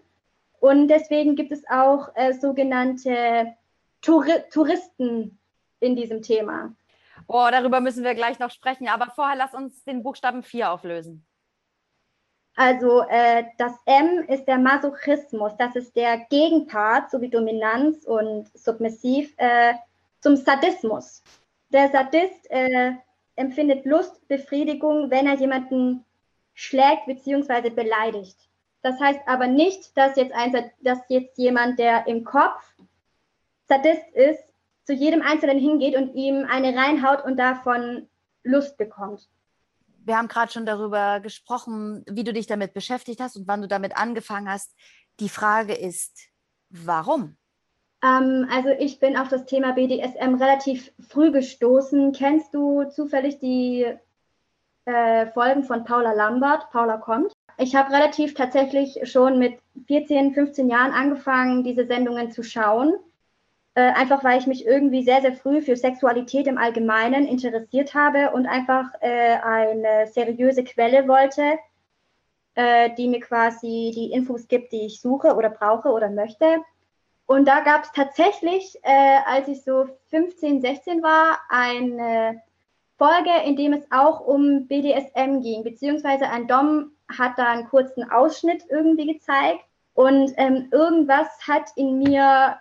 Und 0.62 0.88
deswegen 0.88 1.36
gibt 1.36 1.52
es 1.52 1.68
auch 1.70 2.16
äh, 2.16 2.32
sogenannte 2.32 3.54
Touri 4.04 4.44
Touristen 4.52 5.40
in 5.80 5.96
diesem 5.96 6.22
Thema. 6.22 6.76
Oh, 7.28 7.48
darüber 7.50 7.80
müssen 7.80 8.04
wir 8.04 8.14
gleich 8.14 8.38
noch 8.38 8.52
sprechen. 8.52 8.88
Aber 8.88 9.08
vorher 9.16 9.36
lass 9.36 9.54
uns 9.54 9.84
den 9.86 10.04
Buchstaben 10.04 10.44
4 10.44 10.72
auflösen. 10.72 11.26
Also 12.56 13.02
äh, 13.10 13.46
das 13.58 13.74
M 13.86 14.26
ist 14.28 14.46
der 14.46 14.60
Masochismus. 14.60 15.54
Das 15.58 15.76
ist 15.76 15.96
der 15.96 16.20
Gegenpart 16.30 17.10
sowie 17.10 17.30
Dominanz 17.30 18.04
und 18.06 18.52
Submissiv 18.54 19.34
äh, 19.38 19.74
zum 20.20 20.36
Sadismus. 20.36 21.24
Der 21.70 21.90
Sadist 21.90 22.50
äh, 22.52 22.92
empfindet 23.36 23.86
Lust, 23.86 24.28
Befriedigung, 24.28 25.10
wenn 25.10 25.26
er 25.26 25.36
jemanden 25.36 26.06
schlägt 26.54 27.08
bzw. 27.08 27.72
beleidigt. 27.72 28.38
Das 28.84 29.00
heißt 29.00 29.22
aber 29.26 29.48
nicht, 29.48 29.98
dass 29.98 30.16
jetzt, 30.18 30.34
ein, 30.34 30.54
dass 30.82 31.00
jetzt 31.08 31.38
jemand, 31.38 31.80
der 31.80 32.06
im 32.06 32.24
Kopf 32.24 32.62
Sadist 33.74 34.08
ist, 34.13 34.44
zu 34.86 34.94
jedem 34.94 35.22
Einzelnen 35.22 35.58
hingeht 35.58 35.96
und 35.96 36.13
ihm 36.13 36.46
eine 36.50 36.75
reinhaut 36.75 37.24
und 37.24 37.38
davon 37.38 38.08
Lust 38.44 38.77
bekommt. 38.77 39.30
wir 40.06 40.18
haben 40.18 40.27
gerade 40.27 40.51
schon 40.51 40.65
darüber 40.65 41.22
gesprochen, 41.22 42.03
wie 42.10 42.25
du 42.25 42.34
dich 42.34 42.46
damit 42.46 42.74
beschäftigt 42.74 43.22
hast 43.22 43.38
und 43.38 43.48
wann 43.48 43.62
du 43.62 43.68
damit 43.68 43.96
angefangen 43.96 44.50
hast. 44.50 44.75
Die 45.22 45.30
Frage 45.30 45.74
ist, 45.74 46.27
warum? 46.70 47.38
Ähm, 48.03 48.48
also 48.51 48.70
ich 48.70 49.00
bin 49.00 49.15
auf 49.15 49.30
das 49.30 49.46
Thema 49.46 49.72
BDSM 49.72 50.36
relativ 50.36 50.92
früh 51.08 51.32
gestoßen. 51.32 52.12
Kennst 52.12 52.53
du 52.53 52.84
zufällig 52.84 53.39
die 53.39 53.86
äh, 54.86 55.27
Folgen 55.27 55.63
von 55.63 55.86
Paula 55.86 56.12
Lambert? 56.12 56.70
Paula 56.72 56.98
kommt. 56.98 57.32
Ich 57.58 57.75
habe 57.75 57.94
relativ 57.94 58.34
tatsächlich 58.34 59.00
schon 59.10 59.39
mit 59.39 59.58
14, 59.88 60.34
15 60.34 60.70
Jahren 60.70 60.92
angefangen, 60.92 61.63
diese 61.63 61.86
Sendungen 61.86 62.32
zu 62.32 62.44
schauen. 62.44 62.94
Äh, 63.75 63.92
einfach 63.94 64.24
weil 64.24 64.39
ich 64.39 64.46
mich 64.46 64.65
irgendwie 64.65 65.03
sehr, 65.03 65.22
sehr 65.22 65.34
früh 65.34 65.62
für 65.62 65.75
Sexualität 65.75 66.46
im 66.46 66.60
Allgemeinen 66.60 67.25
interessiert 67.25 67.96
habe 67.96 68.32
und 68.32 68.46
einfach 68.46 68.86
äh, 69.01 69.38
eine 69.38 70.08
seriöse 70.08 70.63
Quelle 70.63 71.08
wollte, 71.08 71.58
äh, 72.53 72.92
die 72.96 73.08
mir 73.08 73.20
quasi 73.20 73.92
die 73.96 74.12
Infos 74.12 74.48
gibt, 74.48 74.74
die 74.74 74.86
ich 74.86 75.01
suche 75.01 75.36
oder 75.36 75.50
brauche 75.50 75.89
oder 75.89 76.10
möchte. 76.10 76.62
Und 77.25 77.48
da 77.48 77.62
gab 77.62 77.86
es 77.86 77.92
tatsächlich, 77.94 78.77
äh, 78.84 79.20
als 79.25 79.48
ich 79.48 79.63
so 79.63 79.88
15, 80.10 80.62
16 80.62 81.01
war, 81.01 81.39
eine 81.50 82.44
Folge, 82.98 83.32
in 83.44 83.56
dem 83.56 83.74
es 83.74 83.92
auch 83.92 84.20
um 84.20 84.68
BDSM 84.68 85.42
ging, 85.42 85.63
beziehungsweise 85.63 86.30
ein 86.30 86.48
Dom 86.48 86.92
hat 87.18 87.39
da 87.39 87.48
einen 87.48 87.68
kurzen 87.68 88.10
Ausschnitt 88.12 88.65
irgendwie 88.70 89.13
gezeigt 89.13 89.65
und 89.96 90.32
ähm, 90.38 90.68
irgendwas 90.72 91.27
hat 91.48 91.70
in 91.75 91.98
mir 91.98 92.58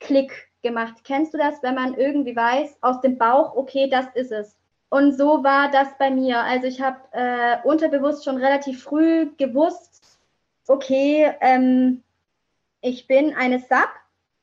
Klick 0.00 0.48
gemacht. 0.64 1.04
Kennst 1.04 1.32
du 1.32 1.38
das, 1.38 1.62
wenn 1.62 1.76
man 1.76 1.94
irgendwie 1.94 2.34
weiß 2.34 2.78
aus 2.80 3.00
dem 3.00 3.16
Bauch, 3.16 3.54
okay, 3.54 3.88
das 3.88 4.06
ist 4.14 4.32
es? 4.32 4.56
Und 4.88 5.16
so 5.16 5.44
war 5.44 5.70
das 5.70 5.88
bei 5.98 6.10
mir. 6.10 6.40
Also 6.40 6.66
ich 6.66 6.80
habe 6.80 6.98
äh, 7.12 7.58
unterbewusst 7.62 8.24
schon 8.24 8.38
relativ 8.38 8.82
früh 8.82 9.30
gewusst, 9.36 10.18
okay, 10.66 11.32
ähm, 11.40 12.02
ich 12.80 13.06
bin 13.06 13.34
eine 13.34 13.60
Sub 13.60 13.88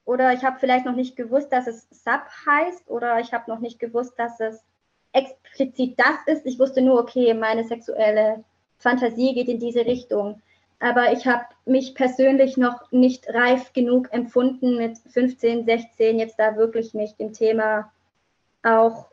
oder 0.06 0.34
ich 0.34 0.44
habe 0.44 0.60
vielleicht 0.60 0.86
noch 0.86 0.96
nicht 0.96 1.16
gewusst, 1.16 1.52
dass 1.52 1.68
es 1.68 1.88
Sub 1.90 2.22
heißt 2.46 2.90
oder 2.90 3.20
ich 3.20 3.34
habe 3.34 3.50
noch 3.52 3.60
nicht 3.60 3.80
gewusst, 3.80 4.14
dass 4.18 4.40
es 4.40 4.64
explizit 5.14 6.00
das 6.00 6.36
ist. 6.38 6.46
Ich 6.46 6.60
wusste 6.60 6.82
nur, 6.82 7.00
okay, 7.00 7.34
meine 7.34 7.66
sexuelle 7.66 8.44
Fantasie 8.78 9.34
geht 9.34 9.48
in 9.48 9.60
diese 9.60 9.86
Richtung. 9.86 10.42
Aber 10.82 11.14
ich 11.14 11.28
habe 11.28 11.46
mich 11.66 11.94
persönlich 11.94 12.58
noch 12.58 12.92
nicht 12.92 13.30
reif 13.30 13.72
genug 13.72 14.12
empfunden, 14.12 14.78
mit 14.78 14.98
15, 14.98 15.64
16 15.64 16.18
jetzt 16.18 16.40
da 16.40 16.56
wirklich 16.56 16.96
mich 16.96 17.16
dem 17.18 17.34
Thema 17.34 17.92
auch 18.64 19.06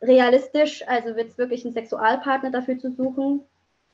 realistisch, 0.00 0.86
also 0.86 1.16
wird 1.16 1.30
es 1.30 1.38
wirklich 1.38 1.64
einen 1.64 1.74
Sexualpartner 1.74 2.52
dafür 2.52 2.78
zu 2.78 2.92
suchen, 2.92 3.40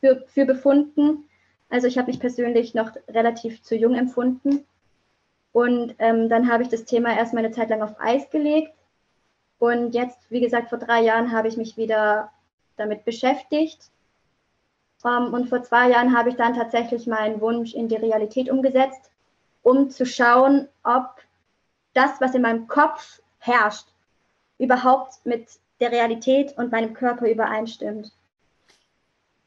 für, 0.00 0.22
für 0.26 0.44
befunden. 0.44 1.24
Also 1.70 1.86
ich 1.86 1.96
habe 1.96 2.08
mich 2.08 2.20
persönlich 2.20 2.74
noch 2.74 2.92
relativ 3.08 3.62
zu 3.62 3.74
jung 3.74 3.94
empfunden. 3.94 4.66
Und 5.52 5.94
ähm, 5.98 6.28
dann 6.28 6.52
habe 6.52 6.62
ich 6.62 6.68
das 6.68 6.84
Thema 6.84 7.16
erstmal 7.16 7.42
eine 7.42 7.54
Zeit 7.54 7.70
lang 7.70 7.80
auf 7.80 7.98
Eis 7.98 8.28
gelegt. 8.28 8.74
Und 9.58 9.94
jetzt, 9.94 10.30
wie 10.30 10.40
gesagt, 10.40 10.68
vor 10.68 10.78
drei 10.78 11.00
Jahren 11.00 11.32
habe 11.32 11.48
ich 11.48 11.56
mich 11.56 11.78
wieder 11.78 12.30
damit 12.76 13.06
beschäftigt. 13.06 13.90
Ähm, 15.04 15.32
und 15.32 15.48
vor 15.48 15.62
zwei 15.62 15.90
Jahren 15.90 16.16
habe 16.16 16.30
ich 16.30 16.36
dann 16.36 16.54
tatsächlich 16.54 17.06
meinen 17.06 17.40
Wunsch 17.40 17.74
in 17.74 17.88
die 17.88 17.96
Realität 17.96 18.50
umgesetzt, 18.50 19.10
um 19.62 19.90
zu 19.90 20.06
schauen, 20.06 20.68
ob 20.82 21.08
das, 21.94 22.20
was 22.20 22.34
in 22.34 22.42
meinem 22.42 22.68
Kopf 22.68 23.20
herrscht, 23.38 23.88
überhaupt 24.58 25.24
mit 25.24 25.48
der 25.80 25.92
Realität 25.92 26.56
und 26.58 26.72
meinem 26.72 26.94
Körper 26.94 27.30
übereinstimmt. 27.30 28.12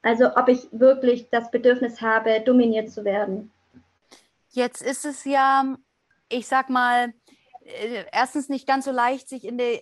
Also 0.01 0.35
ob 0.35 0.47
ich 0.47 0.67
wirklich 0.71 1.29
das 1.29 1.51
Bedürfnis 1.51 2.01
habe, 2.01 2.41
dominiert 2.41 2.89
zu 2.89 3.03
werden. 3.03 3.51
Jetzt 4.49 4.81
ist 4.81 5.05
es 5.05 5.25
ja 5.25 5.77
ich 6.31 6.47
sag 6.47 6.69
mal, 6.69 7.13
äh, 7.63 8.05
erstens 8.11 8.49
nicht 8.49 8.65
ganz 8.65 8.85
so 8.85 8.91
leicht, 8.91 9.29
sich 9.29 9.45
in 9.45 9.57
der, 9.57 9.79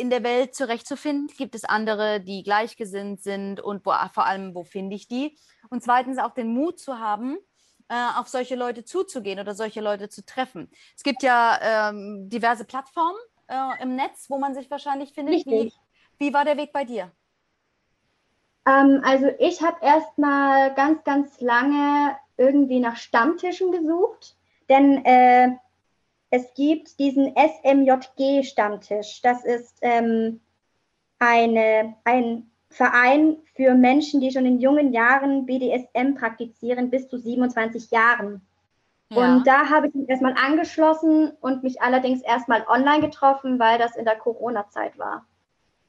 in 0.00 0.10
der 0.10 0.22
Welt 0.22 0.54
zurechtzufinden. 0.54 1.28
Gibt 1.36 1.54
es 1.54 1.64
andere, 1.64 2.20
die 2.20 2.42
gleichgesinnt 2.42 3.22
sind 3.22 3.60
und 3.60 3.84
wo, 3.84 3.92
vor 4.12 4.26
allem, 4.26 4.54
wo 4.54 4.64
finde 4.64 4.96
ich 4.96 5.08
die? 5.08 5.38
Und 5.68 5.82
zweitens 5.82 6.18
auch 6.18 6.32
den 6.32 6.48
Mut 6.48 6.78
zu 6.78 6.98
haben, 6.98 7.38
äh, 7.88 7.94
auf 8.16 8.28
solche 8.28 8.56
Leute 8.56 8.84
zuzugehen 8.84 9.38
oder 9.38 9.54
solche 9.54 9.80
Leute 9.80 10.08
zu 10.08 10.24
treffen. 10.24 10.70
Es 10.96 11.02
gibt 11.02 11.22
ja 11.22 11.90
ähm, 11.90 12.28
diverse 12.28 12.64
Plattformen 12.64 13.18
äh, 13.48 13.82
im 13.82 13.96
Netz, 13.96 14.28
wo 14.28 14.38
man 14.38 14.54
sich 14.54 14.70
wahrscheinlich 14.70 15.12
findet. 15.12 15.46
Wie, 15.46 15.72
wie 16.18 16.32
war 16.32 16.44
der 16.44 16.56
Weg 16.56 16.72
bei 16.72 16.84
dir? 16.84 17.12
Ähm, 18.66 19.02
also 19.04 19.26
ich 19.38 19.62
habe 19.62 19.78
erst 19.82 20.18
mal 20.18 20.74
ganz, 20.74 21.04
ganz 21.04 21.40
lange 21.40 22.16
irgendwie 22.36 22.80
nach 22.80 22.96
Stammtischen 22.96 23.70
gesucht 23.70 24.36
denn 24.70 25.04
äh, 25.04 25.48
es 26.30 26.54
gibt 26.54 26.98
diesen 26.98 27.34
SMJG-Stammtisch. 27.36 29.20
Das 29.22 29.44
ist 29.44 29.78
ähm, 29.82 30.40
eine, 31.18 31.96
ein 32.04 32.50
Verein 32.70 33.38
für 33.56 33.74
Menschen, 33.74 34.20
die 34.20 34.30
schon 34.30 34.46
in 34.46 34.60
jungen 34.60 34.92
Jahren 34.92 35.44
BDSM 35.44 36.14
praktizieren, 36.14 36.90
bis 36.90 37.08
zu 37.08 37.18
27 37.18 37.90
Jahren. 37.90 38.42
Ja. 39.10 39.34
Und 39.34 39.46
da 39.46 39.68
habe 39.68 39.88
ich 39.88 39.94
mich 39.94 40.08
erstmal 40.08 40.34
angeschlossen 40.34 41.32
und 41.40 41.64
mich 41.64 41.82
allerdings 41.82 42.22
erstmal 42.22 42.64
online 42.68 43.00
getroffen, 43.00 43.58
weil 43.58 43.78
das 43.78 43.96
in 43.96 44.04
der 44.04 44.16
Corona-Zeit 44.16 44.98
war. 44.98 45.26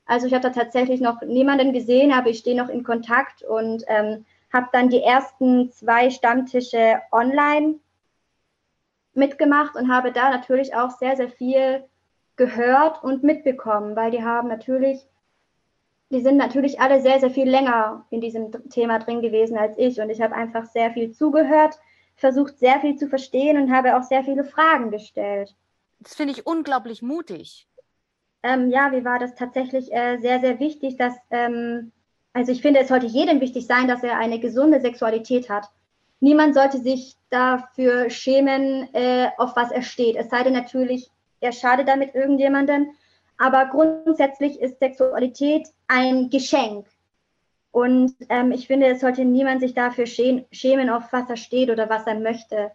Also 0.08 0.26
ich 0.26 0.34
habe 0.34 0.44
da 0.44 0.50
tatsächlich 0.50 1.02
noch 1.02 1.22
niemanden 1.22 1.72
gesehen, 1.72 2.12
aber 2.12 2.30
ich 2.32 2.40
stehe 2.40 2.58
noch 2.58 2.70
in 2.70 2.84
Kontakt 2.84 3.44
und 3.44 3.84
ähm, 3.88 4.26
habe 4.52 4.70
dann 4.72 4.90
die 4.90 5.04
ersten 5.04 5.72
zwei 5.72 6.10
Stammtische 6.10 7.00
online 7.12 7.76
mitgemacht 9.14 9.76
und 9.76 9.92
habe 9.92 10.12
da 10.12 10.30
natürlich 10.30 10.76
auch 10.76 10.92
sehr, 10.92 11.16
sehr 11.16 11.30
viel 11.30 11.84
gehört 12.36 13.04
und 13.04 13.24
mitbekommen, 13.24 13.96
weil 13.96 14.12
die 14.12 14.24
haben 14.24 14.48
natürlich, 14.48 15.06
die 16.10 16.22
sind 16.22 16.38
natürlich 16.38 16.80
alle 16.80 17.02
sehr, 17.02 17.20
sehr 17.20 17.30
viel 17.30 17.50
länger 17.50 18.06
in 18.10 18.22
diesem 18.22 18.52
Thema 18.70 19.00
drin 19.00 19.22
gewesen 19.22 19.58
als 19.58 19.78
ich 19.78 20.00
und 20.00 20.10
ich 20.10 20.22
habe 20.22 20.36
einfach 20.36 20.66
sehr 20.66 20.92
viel 20.92 21.12
zugehört, 21.12 21.78
versucht 22.16 22.58
sehr 22.58 22.80
viel 22.80 22.96
zu 22.96 23.08
verstehen 23.08 23.62
und 23.62 23.72
habe 23.72 23.98
auch 23.98 24.04
sehr 24.04 24.24
viele 24.24 24.44
Fragen 24.44 24.92
gestellt. 24.92 25.56
Das 26.00 26.16
finde 26.16 26.34
ich 26.34 26.48
unglaublich 26.48 27.02
mutig. 27.02 27.68
Ähm, 28.44 28.70
ja, 28.70 28.90
mir 28.90 29.06
war 29.06 29.20
das 29.20 29.36
tatsächlich 29.36 29.94
äh, 29.94 30.18
sehr, 30.18 30.40
sehr 30.40 30.60
wichtig, 30.60 30.98
dass, 30.98 31.14
ähm, 31.30 31.92
also 32.34 32.52
ich 32.52 32.62
finde, 32.62 32.80
es 32.80 32.88
sollte 32.88 33.06
jedem 33.06 33.40
wichtig 33.40 33.68
sein, 33.68 33.88
dass 33.88 34.04
er 34.04 34.18
eine 34.18 34.40
gesunde 34.40 34.82
Sexualität 34.82 35.50
hat 35.50 35.70
niemand 36.22 36.56
sollte 36.56 36.80
sich 36.80 37.18
dafür 37.30 38.10
schämen, 38.10 38.94
äh, 38.94 39.30
auf 39.38 39.56
was 39.56 39.72
er 39.72 39.82
steht. 39.82 40.16
Es 40.16 40.30
sei 40.30 40.44
denn 40.44 40.54
natürlich, 40.54 41.12
er 41.42 41.52
schadet 41.52 41.88
damit 41.88 42.16
irgendjemandem. 42.16 42.92
Aber 43.38 43.66
grundsätzlich 43.66 44.62
ist 44.62 44.80
Sexualität 44.80 45.68
ein 45.88 46.30
Geschenk. 46.30 46.88
Und 47.72 48.16
ähm, 48.30 48.52
ich 48.52 48.68
finde, 48.68 48.88
es 48.88 49.00
sollte 49.00 49.26
niemand 49.26 49.62
sich 49.62 49.74
dafür 49.74 50.06
schämen, 50.06 50.90
auf 50.90 51.12
was 51.12 51.30
er 51.30 51.38
steht 51.38 51.70
oder 51.70 51.90
was 51.90 52.06
er 52.06 52.20
möchte. 52.20 52.72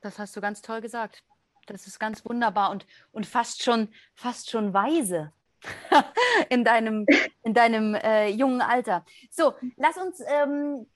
Das 0.00 0.18
hast 0.18 0.34
du 0.34 0.40
ganz 0.40 0.62
toll 0.62 0.80
gesagt. 0.80 1.22
Das 1.66 1.86
ist 1.86 1.98
ganz 1.98 2.24
wunderbar 2.24 2.70
und, 2.70 2.86
und 3.12 3.26
fast 3.26 3.62
schon, 3.62 3.88
fast 4.14 4.50
schon 4.50 4.72
weise 4.72 5.32
in 6.48 6.64
deinem, 6.64 7.06
in 7.42 7.54
deinem 7.54 7.94
äh, 7.94 8.28
jungen 8.28 8.62
Alter. 8.62 9.04
So, 9.30 9.54
lass 9.76 9.96
uns 9.96 10.20
ähm, 10.26 10.86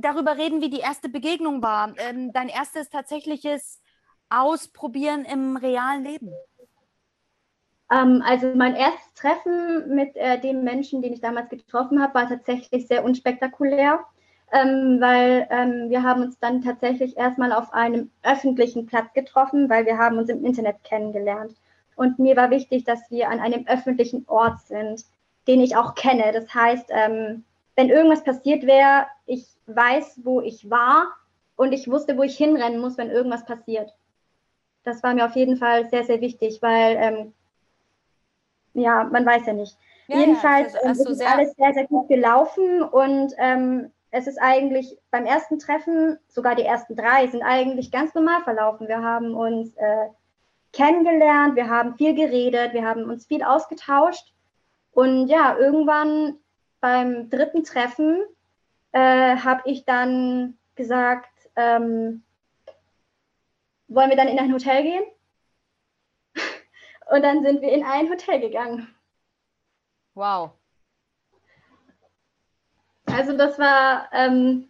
darüber 0.00 0.36
reden, 0.36 0.60
wie 0.60 0.70
die 0.70 0.80
erste 0.80 1.08
Begegnung 1.08 1.62
war. 1.62 1.94
Ähm, 1.98 2.32
dein 2.32 2.48
erstes 2.48 2.88
tatsächliches 2.88 3.80
Ausprobieren 4.28 5.24
im 5.24 5.56
realen 5.56 6.04
Leben. 6.04 6.32
Ähm, 7.90 8.22
also 8.24 8.54
mein 8.54 8.74
erstes 8.74 9.12
Treffen 9.14 9.94
mit 9.94 10.16
äh, 10.16 10.40
dem 10.40 10.64
Menschen, 10.64 11.02
den 11.02 11.12
ich 11.12 11.20
damals 11.20 11.50
getroffen 11.50 12.00
habe, 12.00 12.14
war 12.14 12.28
tatsächlich 12.28 12.86
sehr 12.86 13.04
unspektakulär, 13.04 14.00
ähm, 14.52 14.98
weil 15.00 15.46
ähm, 15.50 15.90
wir 15.90 16.02
haben 16.02 16.22
uns 16.22 16.38
dann 16.38 16.62
tatsächlich 16.62 17.16
erstmal 17.16 17.52
auf 17.52 17.72
einem 17.74 18.10
öffentlichen 18.22 18.86
Platz 18.86 19.12
getroffen, 19.12 19.68
weil 19.68 19.84
wir 19.84 19.98
haben 19.98 20.18
uns 20.18 20.30
im 20.30 20.44
Internet 20.44 20.82
kennengelernt. 20.84 21.54
Und 21.94 22.18
mir 22.18 22.36
war 22.36 22.50
wichtig, 22.50 22.84
dass 22.84 23.10
wir 23.10 23.28
an 23.28 23.40
einem 23.40 23.66
öffentlichen 23.66 24.24
Ort 24.28 24.60
sind, 24.62 25.04
den 25.46 25.60
ich 25.60 25.76
auch 25.76 25.94
kenne. 25.94 26.32
Das 26.32 26.54
heißt, 26.54 26.86
ähm, 26.90 27.44
wenn 27.76 27.88
irgendwas 27.88 28.24
passiert 28.24 28.66
wäre, 28.66 29.06
ich 29.26 29.46
weiß, 29.66 30.20
wo 30.24 30.40
ich 30.40 30.68
war 30.70 31.08
und 31.56 31.72
ich 31.72 31.90
wusste, 31.90 32.16
wo 32.16 32.22
ich 32.22 32.36
hinrennen 32.36 32.80
muss, 32.80 32.98
wenn 32.98 33.10
irgendwas 33.10 33.44
passiert. 33.44 33.94
Das 34.84 35.02
war 35.02 35.14
mir 35.14 35.26
auf 35.26 35.36
jeden 35.36 35.56
Fall 35.56 35.88
sehr, 35.90 36.04
sehr 36.04 36.20
wichtig, 36.20 36.60
weil 36.60 36.96
ähm, 36.98 37.32
ja, 38.74 39.04
man 39.04 39.24
weiß 39.24 39.46
ja 39.46 39.52
nicht. 39.52 39.76
Ja, 40.08 40.18
Jedenfalls 40.18 40.74
ja, 40.74 40.80
also 40.84 41.08
ist 41.08 41.24
alles 41.26 41.54
sehr, 41.56 41.72
sehr 41.72 41.86
gut 41.86 42.08
gelaufen 42.08 42.82
und 42.82 43.32
ähm, 43.38 43.90
es 44.10 44.26
ist 44.26 44.38
eigentlich 44.38 44.98
beim 45.10 45.24
ersten 45.24 45.58
Treffen, 45.58 46.18
sogar 46.28 46.54
die 46.54 46.64
ersten 46.64 46.96
drei, 46.96 47.26
sind 47.28 47.42
eigentlich 47.42 47.90
ganz 47.90 48.14
normal 48.14 48.42
verlaufen. 48.42 48.88
Wir 48.88 49.02
haben 49.02 49.34
uns 49.34 49.74
äh, 49.76 50.08
kennengelernt, 50.72 51.56
wir 51.56 51.68
haben 51.68 51.96
viel 51.96 52.14
geredet, 52.14 52.74
wir 52.74 52.84
haben 52.84 53.08
uns 53.08 53.26
viel 53.26 53.42
ausgetauscht 53.42 54.34
und 54.92 55.28
ja, 55.28 55.56
irgendwann 55.56 56.38
beim 56.82 57.30
dritten 57.30 57.64
Treffen 57.64 58.20
äh, 58.90 59.36
habe 59.36 59.62
ich 59.64 59.86
dann 59.86 60.58
gesagt, 60.74 61.30
ähm, 61.56 62.22
wollen 63.88 64.10
wir 64.10 64.16
dann 64.16 64.28
in 64.28 64.38
ein 64.38 64.52
Hotel 64.52 64.82
gehen? 64.82 65.04
Und 67.10 67.22
dann 67.22 67.42
sind 67.42 67.62
wir 67.62 67.72
in 67.72 67.84
ein 67.84 68.10
Hotel 68.10 68.40
gegangen. 68.40 68.94
Wow. 70.14 70.52
Also 73.06 73.36
das 73.36 73.58
war, 73.58 74.08
ähm, 74.12 74.68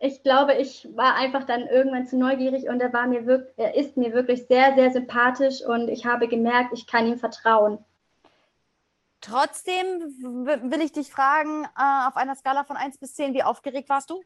ich 0.00 0.22
glaube, 0.22 0.54
ich 0.54 0.88
war 0.94 1.16
einfach 1.16 1.44
dann 1.44 1.66
irgendwann 1.66 2.06
zu 2.06 2.16
neugierig 2.18 2.68
und 2.68 2.80
er 2.80 2.92
war 2.92 3.06
mir 3.06 3.26
wirklich, 3.26 3.58
er 3.58 3.74
ist 3.74 3.96
mir 3.96 4.12
wirklich 4.12 4.46
sehr, 4.46 4.74
sehr 4.74 4.90
sympathisch 4.90 5.62
und 5.64 5.88
ich 5.88 6.06
habe 6.06 6.28
gemerkt, 6.28 6.72
ich 6.72 6.86
kann 6.86 7.06
ihm 7.06 7.18
vertrauen. 7.18 7.84
Trotzdem 9.20 10.00
will 10.70 10.80
ich 10.80 10.92
dich 10.92 11.10
fragen, 11.10 11.64
äh, 11.64 12.08
auf 12.08 12.16
einer 12.16 12.34
Skala 12.34 12.64
von 12.64 12.76
1 12.76 12.98
bis 12.98 13.14
10, 13.14 13.34
wie 13.34 13.42
aufgeregt 13.42 13.88
warst 13.88 14.10
du? 14.10 14.22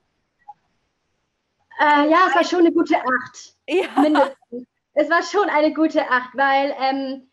Äh, 1.80 2.08
ja, 2.08 2.28
es 2.28 2.34
war 2.34 2.44
schon 2.44 2.60
eine 2.60 2.72
gute 2.72 2.96
8. 2.96 3.56
Ja. 3.68 4.00
Mindestens. 4.00 4.66
Es 4.94 5.10
war 5.10 5.22
schon 5.24 5.48
eine 5.48 5.74
gute 5.74 6.08
8, 6.08 6.36
weil 6.36 6.74
ähm, 6.78 7.28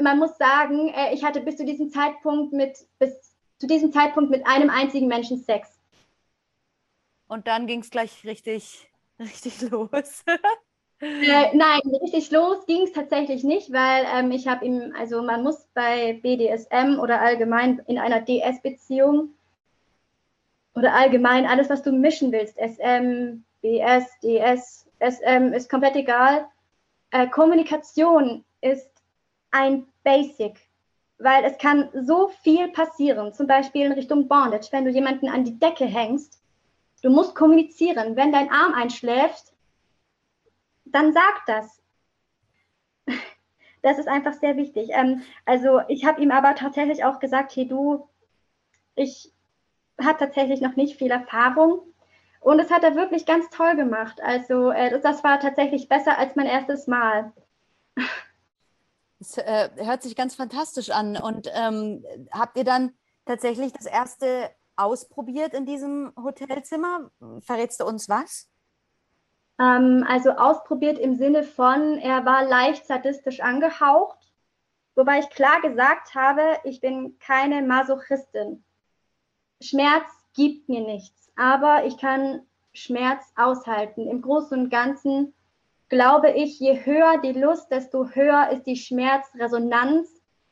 man 0.00 0.18
muss 0.18 0.38
sagen, 0.38 0.88
äh, 0.88 1.12
ich 1.12 1.24
hatte 1.24 1.40
bis 1.40 1.56
zu 1.56 1.66
diesem 1.66 1.90
Zeitpunkt 1.90 2.54
mit, 2.54 2.78
bis 2.98 3.34
zu 3.58 3.66
diesem 3.66 3.92
Zeitpunkt 3.92 4.30
mit 4.30 4.46
einem 4.46 4.70
einzigen 4.70 5.08
Menschen 5.08 5.38
Sex. 5.38 5.78
Und 7.28 7.46
dann 7.46 7.66
ging 7.66 7.80
es 7.80 7.90
gleich 7.90 8.24
richtig, 8.24 8.90
richtig 9.18 9.60
los. 9.70 10.24
Äh, 11.00 11.54
nein, 11.54 11.80
richtig 12.00 12.30
los 12.30 12.64
ging 12.66 12.84
es 12.84 12.92
tatsächlich 12.92 13.44
nicht, 13.44 13.70
weil 13.70 14.06
ähm, 14.14 14.30
ich 14.30 14.48
habe 14.48 14.64
ihm, 14.64 14.94
also 14.98 15.22
man 15.22 15.42
muss 15.42 15.68
bei 15.74 16.14
BDSM 16.22 16.98
oder 16.98 17.20
allgemein 17.20 17.82
in 17.86 17.98
einer 17.98 18.22
DS-Beziehung 18.22 19.34
oder 20.74 20.94
allgemein 20.94 21.46
alles, 21.46 21.68
was 21.68 21.82
du 21.82 21.92
mischen 21.92 22.32
willst, 22.32 22.56
SM, 22.56 23.42
BS, 23.60 24.04
DS, 24.22 24.86
SM, 25.00 25.52
ist 25.52 25.68
komplett 25.68 25.96
egal. 25.96 26.46
Äh, 27.10 27.26
Kommunikation 27.28 28.44
ist 28.62 28.90
ein 29.50 29.86
Basic, 30.02 30.54
weil 31.18 31.44
es 31.44 31.58
kann 31.58 31.90
so 31.92 32.28
viel 32.42 32.68
passieren, 32.68 33.34
zum 33.34 33.46
Beispiel 33.46 33.86
in 33.86 33.92
Richtung 33.92 34.28
Bondage, 34.28 34.68
wenn 34.70 34.86
du 34.86 34.90
jemanden 34.90 35.28
an 35.28 35.44
die 35.44 35.58
Decke 35.58 35.84
hängst, 35.84 36.40
du 37.02 37.10
musst 37.10 37.34
kommunizieren. 37.34 38.16
Wenn 38.16 38.32
dein 38.32 38.50
Arm 38.50 38.72
einschläft, 38.72 39.52
dann 40.86 41.12
sag 41.12 41.46
das. 41.46 41.82
Das 43.82 43.98
ist 43.98 44.08
einfach 44.08 44.32
sehr 44.32 44.56
wichtig. 44.56 44.88
Ähm, 44.90 45.22
also 45.44 45.80
ich 45.86 46.04
habe 46.06 46.20
ihm 46.20 46.32
aber 46.32 46.56
tatsächlich 46.56 47.04
auch 47.04 47.20
gesagt, 47.20 47.54
hey 47.54 47.68
du, 47.68 48.08
ich 48.96 49.32
habe 50.02 50.18
tatsächlich 50.18 50.60
noch 50.60 50.74
nicht 50.74 50.96
viel 50.96 51.12
Erfahrung. 51.12 51.82
Und 52.40 52.58
es 52.58 52.70
hat 52.70 52.84
er 52.84 52.96
wirklich 52.96 53.26
ganz 53.26 53.48
toll 53.50 53.76
gemacht. 53.76 54.20
Also 54.22 54.70
äh, 54.70 55.00
das 55.00 55.22
war 55.22 55.38
tatsächlich 55.38 55.88
besser 55.88 56.18
als 56.18 56.34
mein 56.34 56.46
erstes 56.46 56.86
Mal. 56.86 57.32
Das 59.18 59.38
äh, 59.38 59.70
hört 59.76 60.02
sich 60.02 60.14
ganz 60.14 60.34
fantastisch 60.34 60.90
an. 60.90 61.16
Und 61.16 61.50
ähm, 61.54 62.04
habt 62.30 62.56
ihr 62.56 62.64
dann 62.64 62.92
tatsächlich 63.24 63.72
das 63.72 63.86
erste 63.86 64.50
ausprobiert 64.76 65.54
in 65.54 65.66
diesem 65.66 66.12
Hotelzimmer? 66.16 67.10
Verrätst 67.40 67.80
du 67.80 67.84
uns 67.84 68.08
was? 68.08 68.48
Ähm, 69.58 70.04
also 70.08 70.30
ausprobiert 70.32 70.98
im 70.98 71.14
Sinne 71.14 71.42
von, 71.42 71.98
er 71.98 72.24
war 72.24 72.44
leicht 72.44 72.86
sadistisch 72.86 73.40
angehaucht, 73.40 74.18
wobei 74.94 75.20
ich 75.20 75.30
klar 75.30 75.60
gesagt 75.60 76.14
habe, 76.14 76.42
ich 76.64 76.80
bin 76.80 77.18
keine 77.18 77.62
Masochistin. 77.62 78.64
Schmerz 79.62 80.06
gibt 80.34 80.68
mir 80.68 80.82
nichts, 80.82 81.32
aber 81.36 81.84
ich 81.86 81.96
kann 81.98 82.42
Schmerz 82.74 83.32
aushalten. 83.36 84.06
Im 84.06 84.20
Großen 84.20 84.58
und 84.58 84.70
Ganzen 84.70 85.32
glaube 85.88 86.30
ich, 86.32 86.60
je 86.60 86.84
höher 86.84 87.18
die 87.22 87.32
Lust, 87.32 87.70
desto 87.70 88.08
höher 88.10 88.50
ist 88.50 88.66
die 88.66 88.76
Schmerzresonanz, 88.76 90.08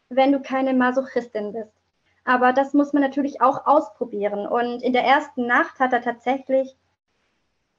wenn 0.09 0.33
du 0.33 0.41
keine 0.41 0.75
Masochistin 0.75 1.53
bist. 1.53 1.73
Aber 2.25 2.53
das 2.53 2.73
muss 2.73 2.93
man 2.93 3.03
natürlich 3.03 3.43
auch 3.43 3.67
ausprobieren. 3.67 4.47
Und 4.47 4.83
in 4.83 4.93
der 4.93 5.05
ersten 5.05 5.47
Nacht 5.47 5.79
hat 5.79 5.93
er 5.93 6.01
tatsächlich 6.01 6.75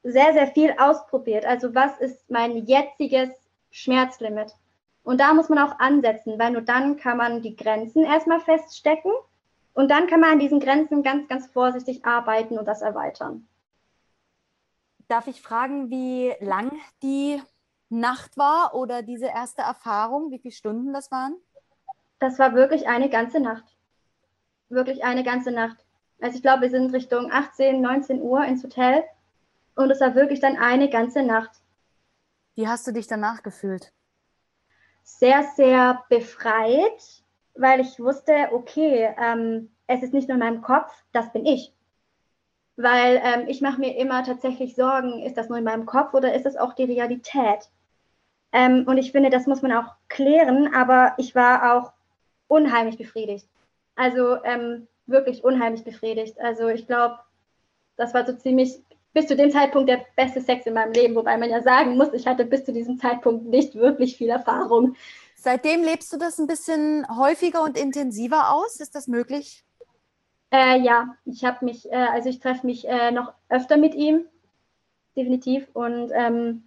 sehr, 0.05 0.33
sehr 0.33 0.47
viel 0.47 0.75
ausprobiert. 0.77 1.45
Also 1.45 1.73
was 1.73 1.97
ist 1.99 2.29
mein 2.29 2.65
jetziges 2.65 3.29
Schmerzlimit? 3.71 4.53
Und 5.03 5.19
da 5.19 5.33
muss 5.33 5.49
man 5.49 5.59
auch 5.59 5.79
ansetzen, 5.79 6.37
weil 6.39 6.51
nur 6.51 6.61
dann 6.61 6.97
kann 6.97 7.17
man 7.17 7.41
die 7.41 7.55
Grenzen 7.55 8.03
erstmal 8.03 8.39
feststecken 8.39 9.11
und 9.73 9.89
dann 9.89 10.07
kann 10.07 10.19
man 10.19 10.33
an 10.33 10.39
diesen 10.39 10.59
Grenzen 10.59 11.03
ganz, 11.03 11.27
ganz 11.27 11.47
vorsichtig 11.47 12.05
arbeiten 12.05 12.57
und 12.57 12.65
das 12.65 12.81
erweitern. 12.81 13.47
Darf 15.07 15.27
ich 15.27 15.41
fragen, 15.41 15.89
wie 15.89 16.33
lang 16.39 16.71
die 17.03 17.41
Nacht 17.89 18.37
war 18.37 18.73
oder 18.73 19.01
diese 19.03 19.27
erste 19.27 19.61
Erfahrung, 19.61 20.31
wie 20.31 20.39
viele 20.39 20.53
Stunden 20.53 20.93
das 20.93 21.11
waren? 21.11 21.35
Das 22.19 22.39
war 22.39 22.53
wirklich 22.55 22.87
eine 22.87 23.09
ganze 23.09 23.39
Nacht. 23.39 23.65
Wirklich 24.69 25.03
eine 25.03 25.23
ganze 25.23 25.51
Nacht. 25.51 25.77
Also 26.19 26.37
ich 26.37 26.41
glaube, 26.41 26.63
wir 26.63 26.69
sind 26.69 26.93
Richtung 26.93 27.31
18, 27.31 27.81
19 27.81 28.21
Uhr 28.21 28.43
ins 28.45 28.63
Hotel 28.63 29.03
und 29.75 29.91
es 29.91 30.01
war 30.01 30.15
wirklich 30.15 30.39
dann 30.39 30.57
eine 30.57 30.89
ganze 30.89 31.23
Nacht. 31.23 31.51
Wie 32.55 32.67
hast 32.67 32.87
du 32.87 32.91
dich 32.91 33.07
danach 33.07 33.43
gefühlt? 33.43 33.91
Sehr, 35.03 35.43
sehr 35.55 36.03
befreit, 36.09 37.23
weil 37.55 37.81
ich 37.81 37.99
wusste, 37.99 38.49
okay, 38.51 39.13
ähm, 39.21 39.71
es 39.87 40.01
ist 40.01 40.13
nicht 40.13 40.27
nur 40.27 40.35
in 40.35 40.43
meinem 40.43 40.61
Kopf, 40.61 40.91
das 41.11 41.31
bin 41.31 41.45
ich. 41.45 41.73
Weil 42.77 43.21
ähm, 43.23 43.47
ich 43.47 43.61
mache 43.61 43.79
mir 43.79 43.95
immer 43.97 44.23
tatsächlich 44.23 44.75
Sorgen, 44.75 45.23
ist 45.23 45.37
das 45.37 45.49
nur 45.49 45.57
in 45.57 45.63
meinem 45.63 45.85
Kopf 45.85 46.13
oder 46.13 46.33
ist 46.33 46.45
das 46.45 46.57
auch 46.57 46.73
die 46.73 46.83
Realität? 46.85 47.69
Ähm, 48.51 48.85
und 48.87 48.97
ich 48.97 49.11
finde, 49.11 49.29
das 49.29 49.47
muss 49.47 49.61
man 49.61 49.73
auch 49.73 49.95
klären, 50.07 50.73
aber 50.73 51.13
ich 51.17 51.35
war 51.35 51.75
auch 51.75 51.93
unheimlich 52.47 52.97
befriedigt. 52.97 53.47
Also 53.95 54.43
ähm, 54.43 54.87
wirklich 55.05 55.43
unheimlich 55.43 55.83
befriedigt. 55.83 56.39
Also 56.39 56.67
ich 56.67 56.87
glaube, 56.87 57.19
das 57.95 58.13
war 58.13 58.25
so 58.25 58.33
ziemlich 58.33 58.81
bis 59.15 59.27
zu 59.27 59.35
dem 59.37 59.49
Zeitpunkt 59.49 59.87
der 59.87 60.05
beste 60.17 60.41
Sex 60.41 60.65
in 60.65 60.73
meinem 60.73 60.91
Leben, 60.91 61.15
wobei 61.15 61.37
man 61.37 61.49
ja 61.49 61.63
sagen 61.63 61.95
muss, 61.95 62.11
ich 62.13 62.27
hatte 62.27 62.43
bis 62.43 62.65
zu 62.65 62.73
diesem 62.73 62.99
Zeitpunkt 62.99 63.45
nicht 63.45 63.73
wirklich 63.73 64.17
viel 64.17 64.29
Erfahrung. 64.29 64.95
Seitdem 65.35 65.83
lebst 65.83 66.11
du 66.11 66.17
das 66.17 66.37
ein 66.37 66.47
bisschen 66.47 67.07
häufiger 67.17 67.63
und 67.63 67.77
intensiver 67.77 68.51
aus? 68.51 68.81
Ist 68.81 68.93
das 68.93 69.07
möglich? 69.07 69.63
Äh, 70.51 70.81
ja, 70.81 71.15
ich 71.23 71.45
habe 71.45 71.63
mich, 71.63 71.89
äh, 71.89 71.95
also 71.95 72.27
ich 72.27 72.41
treffe 72.41 72.65
mich 72.65 72.89
äh, 72.89 73.11
noch 73.11 73.31
öfter 73.47 73.77
mit 73.77 73.95
ihm, 73.95 74.25
definitiv. 75.15 75.65
Und 75.73 76.11
ähm, 76.13 76.63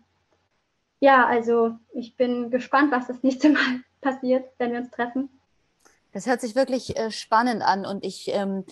ja, 1.01 1.27
also 1.27 1.77
ich 1.93 2.17
bin 2.17 2.51
gespannt, 2.51 2.91
was 2.93 3.09
das 3.09 3.23
nächste 3.23 3.51
Mal 3.51 3.83
passiert, 4.01 4.49
wenn 4.57 4.73
wir 4.73 4.79
uns 4.79 4.91
treffen. 4.91 5.29
Das 6.13 6.27
hört 6.27 6.41
sich 6.41 6.55
wirklich 6.55 6.97
äh, 6.97 7.11
spannend 7.11 7.61
an 7.63 7.85
und 7.85 8.07
ich 8.07 8.31
ähm, 8.33 8.65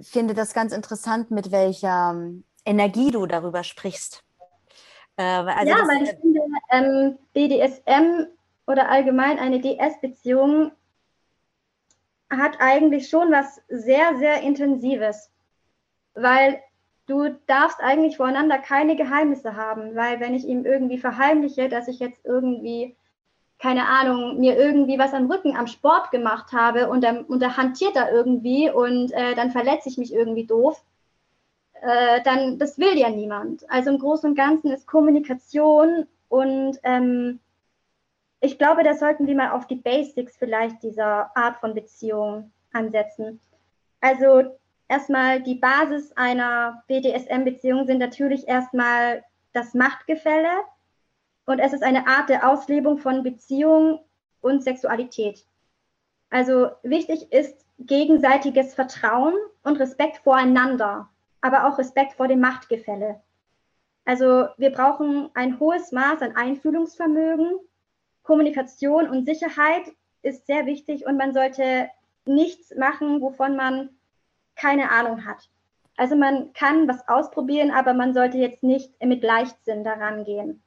finde 0.00 0.34
das 0.34 0.54
ganz 0.54 0.72
interessant, 0.72 1.30
mit 1.30 1.52
welcher 1.52 2.32
Energie 2.64 3.10
du 3.10 3.26
darüber 3.26 3.64
sprichst. 3.64 4.24
Äh, 5.16 5.22
also 5.22 5.70
ja, 5.70 5.76
weil 5.86 6.02
ich 6.02 6.10
finde, 6.10 6.40
ähm, 6.70 7.18
BDSM 7.32 8.26
oder 8.66 8.88
allgemein 8.88 9.38
eine 9.38 9.60
DS-Beziehung 9.60 10.72
hat 12.30 12.60
eigentlich 12.60 13.08
schon 13.08 13.30
was 13.30 13.60
sehr, 13.68 14.16
sehr 14.16 14.40
Intensives, 14.42 15.30
weil 16.14 16.60
du 17.06 17.30
darfst 17.46 17.80
eigentlich 17.80 18.16
voreinander 18.16 18.58
keine 18.58 18.96
Geheimnisse 18.96 19.56
haben, 19.56 19.94
weil 19.94 20.20
wenn 20.20 20.34
ich 20.34 20.44
ihm 20.44 20.64
irgendwie 20.64 20.98
verheimliche, 20.98 21.68
dass 21.68 21.88
ich 21.88 21.98
jetzt 21.98 22.24
irgendwie, 22.24 22.96
keine 23.58 23.86
Ahnung, 23.86 24.40
mir 24.40 24.56
irgendwie 24.56 24.98
was 24.98 25.12
am 25.12 25.30
Rücken 25.30 25.56
am 25.56 25.66
Sport 25.66 26.10
gemacht 26.10 26.52
habe 26.52 26.88
und 26.88 27.04
er, 27.04 27.28
und 27.28 27.42
er 27.42 27.56
hantiert 27.56 27.96
da 27.96 28.10
irgendwie 28.10 28.70
und 28.70 29.12
äh, 29.12 29.34
dann 29.34 29.50
verletze 29.50 29.88
ich 29.88 29.98
mich 29.98 30.14
irgendwie 30.14 30.46
doof, 30.46 30.82
äh, 31.82 32.22
dann 32.22 32.58
das 32.58 32.78
will 32.78 32.96
ja 32.96 33.10
niemand. 33.10 33.68
Also 33.68 33.90
im 33.90 33.98
Großen 33.98 34.30
und 34.30 34.36
Ganzen 34.36 34.70
ist 34.70 34.86
Kommunikation 34.86 36.06
und 36.28 36.78
ähm, 36.84 37.40
ich 38.40 38.58
glaube, 38.58 38.82
da 38.84 38.94
sollten 38.94 39.26
wir 39.26 39.34
mal 39.34 39.50
auf 39.50 39.66
die 39.66 39.76
Basics 39.76 40.36
vielleicht 40.36 40.82
dieser 40.82 41.36
Art 41.36 41.58
von 41.58 41.74
Beziehung 41.74 42.52
ansetzen. 42.72 43.40
Also 44.00 44.58
erstmal 44.88 45.42
die 45.42 45.56
Basis 45.56 46.12
einer 46.12 46.82
BDSM-Beziehung 46.86 47.86
sind 47.86 47.98
natürlich 47.98 48.46
erstmal 48.46 49.24
das 49.52 49.74
Machtgefälle 49.74 50.50
und 51.46 51.58
es 51.58 51.72
ist 51.72 51.82
eine 51.82 52.06
Art 52.06 52.28
der 52.28 52.48
Auslebung 52.48 52.98
von 52.98 53.22
Beziehung 53.22 54.00
und 54.40 54.62
Sexualität. 54.62 55.44
Also 56.30 56.70
wichtig 56.82 57.32
ist 57.32 57.66
gegenseitiges 57.78 58.74
Vertrauen 58.74 59.34
und 59.64 59.78
Respekt 59.80 60.18
voreinander 60.18 61.08
aber 61.42 61.66
auch 61.66 61.78
Respekt 61.78 62.14
vor 62.14 62.28
dem 62.28 62.40
Machtgefälle. 62.40 63.20
Also 64.04 64.48
wir 64.56 64.70
brauchen 64.70 65.30
ein 65.34 65.60
hohes 65.60 65.92
Maß 65.92 66.22
an 66.22 66.34
Einfühlungsvermögen. 66.34 67.60
Kommunikation 68.22 69.08
und 69.08 69.26
Sicherheit 69.26 69.92
ist 70.22 70.46
sehr 70.46 70.66
wichtig 70.66 71.04
und 71.06 71.16
man 71.16 71.34
sollte 71.34 71.90
nichts 72.24 72.74
machen, 72.76 73.20
wovon 73.20 73.56
man 73.56 73.90
keine 74.54 74.90
Ahnung 74.90 75.26
hat. 75.26 75.48
Also 75.96 76.16
man 76.16 76.52
kann 76.52 76.88
was 76.88 77.06
ausprobieren, 77.08 77.70
aber 77.70 77.92
man 77.94 78.14
sollte 78.14 78.38
jetzt 78.38 78.62
nicht 78.62 78.90
mit 79.04 79.22
Leichtsinn 79.22 79.84
daran 79.84 80.24
gehen. 80.24 80.62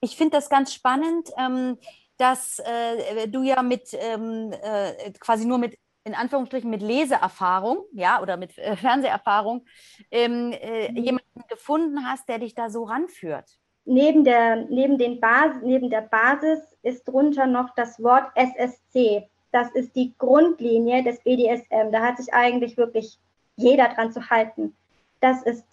Ich 0.00 0.16
finde 0.16 0.36
das 0.36 0.48
ganz 0.48 0.72
spannend, 0.72 1.30
ähm, 1.36 1.78
dass 2.16 2.58
äh, 2.60 3.28
du 3.28 3.42
ja 3.42 3.62
mit 3.62 3.90
ähm, 3.92 4.52
äh, 4.62 5.10
quasi 5.18 5.46
nur 5.46 5.58
mit 5.58 5.78
in 6.04 6.14
Anführungsstrichen 6.14 6.70
mit 6.70 6.82
Leseerfahrung, 6.82 7.84
ja, 7.92 8.20
oder 8.22 8.36
mit 8.36 8.56
äh, 8.58 8.76
Fernseherfahrung, 8.76 9.64
ähm, 10.10 10.52
äh, 10.52 10.90
mhm. 10.90 10.96
jemanden 10.96 11.42
gefunden 11.48 12.04
hast, 12.04 12.28
der 12.28 12.38
dich 12.38 12.54
da 12.54 12.70
so 12.70 12.84
ranführt. 12.84 13.58
Neben 13.84 14.24
der, 14.24 14.66
neben, 14.68 14.98
den 14.98 15.20
Bas 15.20 15.56
neben 15.62 15.90
der 15.90 16.02
Basis 16.02 16.60
ist 16.82 17.08
drunter 17.08 17.46
noch 17.46 17.74
das 17.74 18.02
Wort 18.02 18.30
SSC. 18.34 19.28
Das 19.52 19.70
ist 19.72 19.96
die 19.96 20.14
Grundlinie 20.16 21.02
des 21.02 21.20
BDSM. 21.22 21.90
Da 21.90 22.02
hat 22.02 22.18
sich 22.18 22.32
eigentlich 22.32 22.76
wirklich 22.76 23.18
jeder 23.56 23.88
dran 23.88 24.12
zu 24.12 24.30
halten. 24.30 24.76
Das 25.20 25.42
ist 25.42 25.64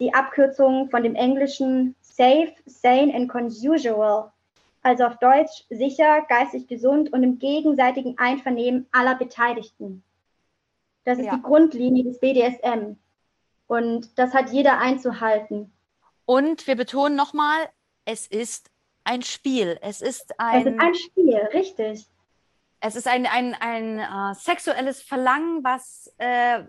die 0.00 0.14
Abkürzung 0.14 0.90
von 0.90 1.02
dem 1.02 1.14
englischen 1.14 1.94
Safe, 2.00 2.52
Sane 2.66 3.14
and 3.14 3.28
Consensual. 3.28 4.32
Also 4.86 5.02
auf 5.02 5.18
Deutsch 5.18 5.64
sicher, 5.68 6.24
geistig 6.28 6.68
gesund 6.68 7.12
und 7.12 7.24
im 7.24 7.40
gegenseitigen 7.40 8.18
Einvernehmen 8.18 8.86
aller 8.92 9.16
Beteiligten. 9.16 10.04
Das 11.02 11.18
ist 11.18 11.24
ja. 11.24 11.34
die 11.34 11.42
Grundlinie 11.42 12.04
des 12.04 12.20
BDSM. 12.20 12.94
Und 13.66 14.16
das 14.16 14.32
hat 14.32 14.52
jeder 14.52 14.78
einzuhalten. 14.78 15.72
Und 16.24 16.68
wir 16.68 16.76
betonen 16.76 17.16
nochmal, 17.16 17.68
es 18.04 18.28
ist 18.28 18.70
ein 19.02 19.22
Spiel. 19.22 19.76
Es 19.82 20.02
ist 20.02 20.38
ein, 20.38 20.60
es 20.60 20.72
ist 20.72 20.80
ein 20.80 20.94
Spiel, 20.94 21.36
richtig. 21.52 22.06
Es 22.80 22.94
ist 22.94 23.08
ein, 23.08 23.26
ein, 23.26 23.54
ein 23.54 23.98
äh, 23.98 24.34
sexuelles 24.34 25.02
Verlangen, 25.02 25.64
was 25.64 26.12
äh, 26.18 26.64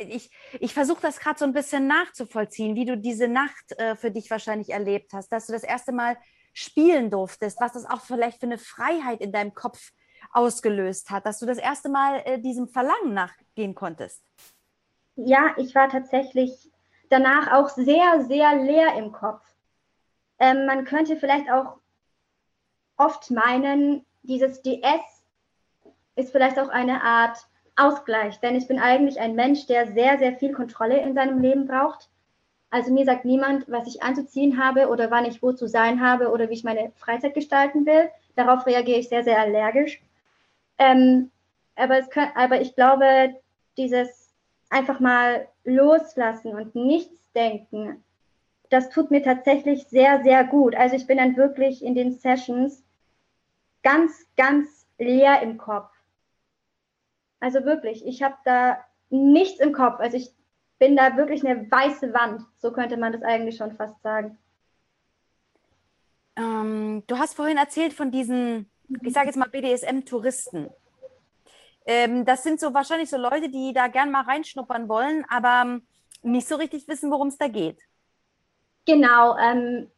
ich, 0.00 0.30
ich 0.58 0.74
versuche 0.74 1.00
das 1.00 1.20
gerade 1.20 1.38
so 1.38 1.44
ein 1.44 1.52
bisschen 1.52 1.86
nachzuvollziehen, 1.86 2.74
wie 2.74 2.84
du 2.84 2.96
diese 2.96 3.28
Nacht 3.28 3.72
äh, 3.78 3.94
für 3.94 4.10
dich 4.10 4.30
wahrscheinlich 4.30 4.70
erlebt 4.70 5.12
hast, 5.12 5.28
dass 5.28 5.46
du 5.46 5.52
das 5.52 5.62
erste 5.62 5.92
Mal 5.92 6.16
spielen 6.52 7.10
durftest, 7.10 7.60
was 7.60 7.72
das 7.72 7.86
auch 7.86 8.00
vielleicht 8.00 8.40
für 8.40 8.46
eine 8.46 8.58
Freiheit 8.58 9.20
in 9.20 9.32
deinem 9.32 9.54
Kopf 9.54 9.92
ausgelöst 10.32 11.10
hat, 11.10 11.26
dass 11.26 11.38
du 11.38 11.46
das 11.46 11.58
erste 11.58 11.88
Mal 11.88 12.22
äh, 12.24 12.40
diesem 12.40 12.68
Verlangen 12.68 13.14
nachgehen 13.14 13.74
konntest. 13.74 14.22
Ja, 15.16 15.54
ich 15.56 15.74
war 15.74 15.88
tatsächlich 15.88 16.70
danach 17.10 17.52
auch 17.52 17.68
sehr, 17.68 18.24
sehr 18.26 18.56
leer 18.56 18.94
im 18.96 19.12
Kopf. 19.12 19.42
Ähm, 20.38 20.66
man 20.66 20.84
könnte 20.84 21.16
vielleicht 21.16 21.50
auch 21.50 21.78
oft 22.96 23.30
meinen, 23.30 24.06
dieses 24.22 24.62
DS 24.62 25.02
ist 26.16 26.32
vielleicht 26.32 26.58
auch 26.58 26.68
eine 26.68 27.02
Art 27.02 27.38
Ausgleich, 27.76 28.38
denn 28.40 28.54
ich 28.54 28.68
bin 28.68 28.78
eigentlich 28.78 29.18
ein 29.18 29.34
Mensch, 29.34 29.66
der 29.66 29.86
sehr, 29.92 30.18
sehr 30.18 30.34
viel 30.34 30.52
Kontrolle 30.52 31.00
in 31.00 31.14
seinem 31.14 31.40
Leben 31.40 31.66
braucht. 31.66 32.10
Also 32.70 32.92
mir 32.92 33.04
sagt 33.04 33.24
niemand, 33.24 33.70
was 33.70 33.86
ich 33.86 34.02
anzuziehen 34.02 34.62
habe 34.62 34.88
oder 34.88 35.10
wann 35.10 35.24
ich 35.24 35.42
wo 35.42 35.52
zu 35.52 35.68
sein 35.68 36.00
habe 36.00 36.30
oder 36.30 36.48
wie 36.48 36.54
ich 36.54 36.64
meine 36.64 36.92
Freizeit 36.96 37.34
gestalten 37.34 37.86
will. 37.86 38.10
Darauf 38.36 38.66
reagiere 38.66 38.98
ich 38.98 39.08
sehr, 39.08 39.24
sehr 39.24 39.38
allergisch. 39.38 40.02
Ähm, 40.78 41.30
aber, 41.76 42.02
kann, 42.02 42.30
aber 42.34 42.60
ich 42.60 42.74
glaube, 42.74 43.34
dieses 43.76 44.34
einfach 44.70 45.00
mal 45.00 45.48
loslassen 45.64 46.54
und 46.54 46.74
nichts 46.74 47.30
denken, 47.32 48.02
das 48.70 48.88
tut 48.88 49.10
mir 49.10 49.22
tatsächlich 49.22 49.84
sehr, 49.88 50.22
sehr 50.22 50.44
gut. 50.44 50.74
Also 50.74 50.96
ich 50.96 51.06
bin 51.06 51.18
dann 51.18 51.36
wirklich 51.36 51.84
in 51.84 51.94
den 51.94 52.12
Sessions 52.12 52.82
ganz, 53.82 54.26
ganz 54.36 54.86
leer 54.98 55.42
im 55.42 55.58
Kopf. 55.58 55.91
Also 57.42 57.64
wirklich, 57.64 58.06
ich 58.06 58.22
habe 58.22 58.36
da 58.44 58.78
nichts 59.10 59.58
im 59.58 59.72
Kopf. 59.72 59.98
Also 59.98 60.16
ich 60.16 60.30
bin 60.78 60.96
da 60.96 61.16
wirklich 61.16 61.44
eine 61.44 61.68
weiße 61.68 62.14
Wand. 62.14 62.42
So 62.56 62.72
könnte 62.72 62.96
man 62.96 63.12
das 63.12 63.22
eigentlich 63.22 63.56
schon 63.56 63.72
fast 63.72 64.00
sagen. 64.00 64.38
Ähm, 66.36 67.02
du 67.08 67.18
hast 67.18 67.34
vorhin 67.34 67.56
erzählt 67.56 67.94
von 67.94 68.12
diesen, 68.12 68.70
ich 69.02 69.12
sage 69.12 69.26
jetzt 69.26 69.36
mal 69.36 69.48
BDSM-Touristen. 69.48 70.70
Ähm, 71.84 72.24
das 72.24 72.44
sind 72.44 72.60
so 72.60 72.72
wahrscheinlich 72.74 73.10
so 73.10 73.16
Leute, 73.16 73.48
die 73.48 73.72
da 73.72 73.88
gern 73.88 74.12
mal 74.12 74.22
reinschnuppern 74.22 74.88
wollen, 74.88 75.24
aber 75.28 75.62
ähm, 75.64 75.82
nicht 76.22 76.46
so 76.46 76.54
richtig 76.54 76.86
wissen, 76.86 77.10
worum 77.10 77.26
es 77.26 77.38
da 77.38 77.48
geht. 77.48 77.80
Genau. 78.86 79.36
Ähm, 79.36 79.90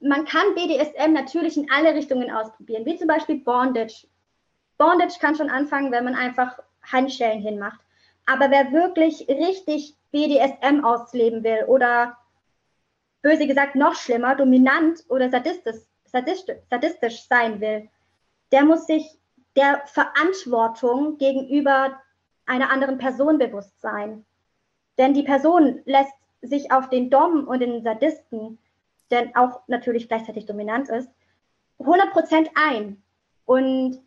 man 0.00 0.24
kann 0.24 0.54
BDSM 0.54 1.12
natürlich 1.12 1.58
in 1.58 1.70
alle 1.70 1.92
Richtungen 1.92 2.30
ausprobieren, 2.30 2.86
wie 2.86 2.96
zum 2.96 3.08
Beispiel 3.08 3.40
Bondage. 3.40 4.06
Bondage 4.78 5.18
kann 5.20 5.34
schon 5.34 5.50
anfangen, 5.50 5.92
wenn 5.92 6.04
man 6.04 6.14
einfach 6.14 6.58
Handschellen 6.92 7.40
hinmacht. 7.40 7.80
Aber 8.26 8.50
wer 8.50 8.72
wirklich 8.72 9.26
richtig 9.28 9.96
BDSM 10.10 10.84
ausleben 10.84 11.44
will 11.44 11.64
oder 11.66 12.16
böse 13.22 13.46
gesagt 13.46 13.74
noch 13.74 13.94
schlimmer, 13.94 14.34
dominant 14.34 15.04
oder 15.08 15.30
sadistisch, 15.30 15.76
sadistisch, 16.04 16.58
sadistisch 16.70 17.26
sein 17.26 17.60
will, 17.60 17.88
der 18.52 18.64
muss 18.64 18.86
sich 18.86 19.18
der 19.56 19.82
Verantwortung 19.86 21.18
gegenüber 21.18 22.00
einer 22.46 22.70
anderen 22.70 22.98
Person 22.98 23.38
bewusst 23.38 23.80
sein. 23.80 24.24
Denn 24.96 25.14
die 25.14 25.22
Person 25.22 25.80
lässt 25.84 26.14
sich 26.42 26.72
auf 26.72 26.88
den 26.88 27.10
Dom 27.10 27.46
und 27.46 27.60
den 27.60 27.82
Sadisten, 27.82 28.58
der 29.10 29.30
auch 29.34 29.60
natürlich 29.66 30.08
gleichzeitig 30.08 30.46
dominant 30.46 30.88
ist, 30.88 31.10
100% 31.80 32.48
ein. 32.54 33.02
Und 33.44 34.00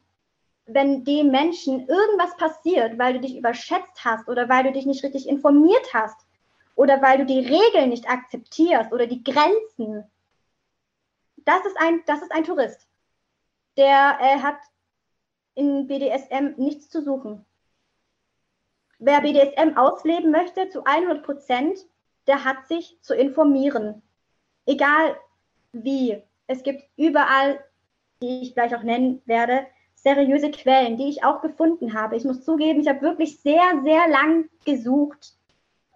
wenn 0.73 1.03
dem 1.03 1.31
Menschen 1.31 1.87
irgendwas 1.87 2.35
passiert, 2.37 2.97
weil 2.97 3.13
du 3.13 3.19
dich 3.19 3.37
überschätzt 3.37 4.03
hast 4.03 4.27
oder 4.27 4.49
weil 4.49 4.63
du 4.63 4.71
dich 4.71 4.85
nicht 4.85 5.03
richtig 5.03 5.27
informiert 5.27 5.93
hast 5.93 6.25
oder 6.75 7.01
weil 7.01 7.19
du 7.19 7.25
die 7.25 7.39
Regeln 7.39 7.89
nicht 7.89 8.09
akzeptierst 8.09 8.91
oder 8.91 9.07
die 9.07 9.23
Grenzen, 9.23 10.09
das 11.37 11.65
ist 11.65 11.77
ein, 11.79 12.01
das 12.05 12.21
ist 12.21 12.31
ein 12.31 12.43
Tourist. 12.43 12.87
Der 13.77 14.17
äh, 14.21 14.39
hat 14.39 14.57
in 15.55 15.87
BDSM 15.87 16.53
nichts 16.57 16.89
zu 16.89 17.01
suchen. 17.01 17.45
Wer 18.99 19.21
BDSM 19.21 19.77
ausleben 19.77 20.31
möchte 20.31 20.69
zu 20.69 20.83
100 20.83 21.23
Prozent, 21.23 21.79
der 22.27 22.43
hat 22.45 22.67
sich 22.67 22.97
zu 23.01 23.15
informieren. 23.15 24.01
Egal 24.65 25.17
wie. 25.71 26.21
Es 26.47 26.63
gibt 26.63 26.83
überall, 26.97 27.63
die 28.21 28.41
ich 28.43 28.53
gleich 28.53 28.75
auch 28.75 28.83
nennen 28.83 29.21
werde, 29.25 29.65
seriöse 30.03 30.51
Quellen, 30.51 30.97
die 30.97 31.09
ich 31.09 31.23
auch 31.23 31.41
gefunden 31.41 31.93
habe. 31.93 32.15
Ich 32.15 32.23
muss 32.23 32.43
zugeben, 32.43 32.81
ich 32.81 32.87
habe 32.87 33.01
wirklich 33.01 33.39
sehr, 33.39 33.81
sehr 33.83 34.07
lang 34.07 34.49
gesucht, 34.65 35.33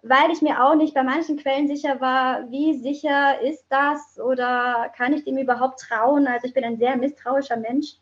weil 0.02 0.30
ich 0.30 0.42
mir 0.42 0.64
auch 0.64 0.76
nicht 0.76 0.94
bei 0.94 1.02
manchen 1.02 1.36
Quellen 1.36 1.66
sicher 1.66 2.00
war, 2.00 2.50
wie 2.50 2.78
sicher 2.78 3.40
ist 3.40 3.64
das 3.68 4.18
oder 4.20 4.92
kann 4.96 5.12
ich 5.12 5.24
dem 5.24 5.38
überhaupt 5.38 5.80
trauen. 5.80 6.28
Also 6.28 6.46
ich 6.46 6.54
bin 6.54 6.64
ein 6.64 6.78
sehr 6.78 6.96
misstrauischer 6.96 7.56
Mensch, 7.56 7.96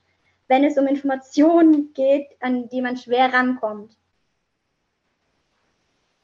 wenn 0.46 0.64
es 0.64 0.76
um 0.76 0.86
Informationen 0.86 1.94
geht, 1.94 2.28
an 2.40 2.68
die 2.68 2.82
man 2.82 2.98
schwer 2.98 3.32
rankommt. 3.32 3.96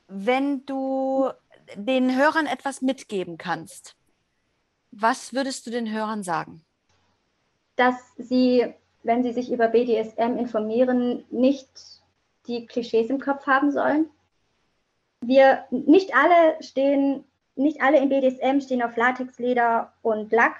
Wenn 0.09 0.67
du 0.67 1.31
den 1.75 2.17
Hörern 2.17 2.47
etwas 2.47 2.83
mitgeben 2.83 3.39
kannst, 3.39 3.97
was 4.91 5.33
würdest 5.33 5.67
du 5.67 5.71
den 5.71 5.91
Hörern 5.91 6.23
sagen? 6.23 6.65
Dass 7.77 7.95
sie 8.19 8.75
wenn 9.03 9.23
sie 9.23 9.33
sich 9.33 9.51
über 9.53 9.69
BDSM 9.69 10.37
informieren, 10.37 11.25
nicht 11.31 11.69
die 12.47 12.67
Klischees 12.67 13.11
im 13.11 13.21
Kopf 13.21 13.47
haben 13.47 13.71
sollen. 13.71 14.11
Wir 15.23 15.65
nicht 15.71 16.15
alle 16.15 16.63
stehen, 16.63 17.25
nicht 17.55 17.83
alle 17.83 17.99
im 17.99 18.09
BDSM 18.09 18.61
stehen 18.61 18.83
auf 18.83 18.97
Latexleder 18.97 19.93
und 20.03 20.33
Lack 20.33 20.57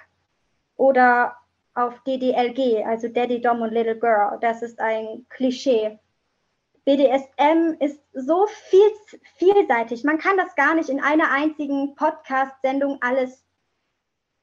oder 0.77 1.35
auf 1.73 1.99
DDLG, 2.03 2.85
also 2.85 3.07
Daddy 3.07 3.41
Dom 3.41 3.61
und 3.61 3.71
Little 3.71 3.97
Girl. 3.97 4.37
Das 4.41 4.61
ist 4.61 4.79
ein 4.79 5.25
Klischee. 5.29 5.99
BDSM 6.85 7.75
ist 7.79 8.01
so 8.13 8.47
viel, 8.47 8.91
vielseitig. 9.35 10.03
Man 10.03 10.17
kann 10.17 10.37
das 10.37 10.55
gar 10.55 10.75
nicht 10.75 10.89
in 10.89 10.99
einer 10.99 11.31
einzigen 11.31 11.95
Podcast-Sendung 11.95 12.97
alles 13.01 13.43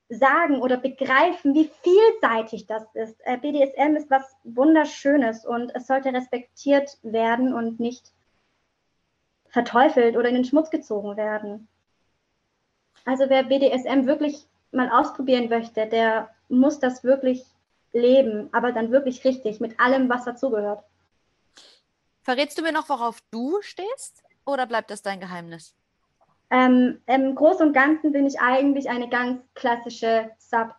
sagen 0.08 0.60
oder 0.60 0.76
begreifen, 0.76 1.54
wie 1.54 1.70
vielseitig 1.82 2.66
das 2.66 2.84
ist. 2.94 3.16
Äh, 3.24 3.36
BDSM 3.38 3.96
ist 3.96 4.10
was 4.10 4.36
Wunderschönes 4.44 5.44
und 5.44 5.74
es 5.74 5.86
sollte 5.86 6.12
respektiert 6.12 6.98
werden 7.02 7.52
und 7.52 7.78
nicht 7.78 8.12
verteufelt 9.48 10.16
oder 10.16 10.28
in 10.28 10.36
den 10.36 10.44
Schmutz 10.44 10.70
gezogen 10.70 11.16
werden. 11.16 11.68
Also 13.04 13.24
wer 13.28 13.44
BDSM 13.44 14.06
wirklich 14.06 14.46
mal 14.72 14.90
ausprobieren 14.90 15.48
möchte, 15.48 15.86
der 15.86 16.30
muss 16.48 16.78
das 16.78 17.04
wirklich 17.04 17.44
leben, 17.92 18.48
aber 18.52 18.72
dann 18.72 18.90
wirklich 18.90 19.24
richtig, 19.24 19.60
mit 19.60 19.78
allem, 19.80 20.08
was 20.08 20.24
dazugehört. 20.24 20.84
Verrätst 22.22 22.58
du 22.58 22.62
mir 22.62 22.72
noch, 22.72 22.88
worauf 22.88 23.18
du 23.30 23.60
stehst 23.62 24.22
oder 24.44 24.66
bleibt 24.66 24.90
das 24.90 25.02
dein 25.02 25.20
Geheimnis? 25.20 25.74
Ähm, 26.50 27.00
Im 27.06 27.34
Großen 27.34 27.66
und 27.66 27.72
Ganzen 27.72 28.12
bin 28.12 28.26
ich 28.26 28.40
eigentlich 28.40 28.88
eine 28.88 29.08
ganz 29.08 29.40
klassische 29.54 30.30
Sub. 30.38 30.74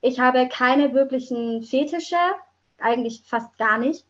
Ich 0.00 0.20
habe 0.20 0.48
keine 0.48 0.92
wirklichen 0.92 1.62
Fetische, 1.62 2.16
eigentlich 2.78 3.22
fast 3.26 3.56
gar 3.56 3.78
nicht. 3.78 4.04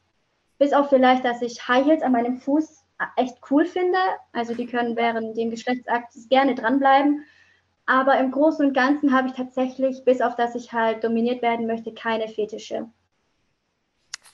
Bis 0.58 0.72
auf 0.72 0.88
vielleicht, 0.88 1.24
dass 1.24 1.42
ich 1.42 1.68
High 1.68 1.86
Heels 1.86 2.02
an 2.02 2.12
meinem 2.12 2.38
Fuß 2.38 2.84
echt 3.16 3.38
cool 3.50 3.64
finde. 3.64 3.98
Also 4.32 4.54
die 4.54 4.66
können 4.66 4.96
während 4.96 5.36
dem 5.36 5.50
Geschlechtsakt 5.50 6.14
gerne 6.30 6.54
dranbleiben. 6.54 7.24
Aber 7.86 8.18
im 8.18 8.30
Großen 8.30 8.66
und 8.66 8.72
Ganzen 8.72 9.12
habe 9.12 9.28
ich 9.28 9.34
tatsächlich, 9.34 10.04
bis 10.04 10.20
auf 10.20 10.36
dass 10.36 10.54
ich 10.54 10.72
halt 10.72 11.04
dominiert 11.04 11.42
werden 11.42 11.66
möchte, 11.66 11.92
keine 11.92 12.28
Fetische. 12.28 12.88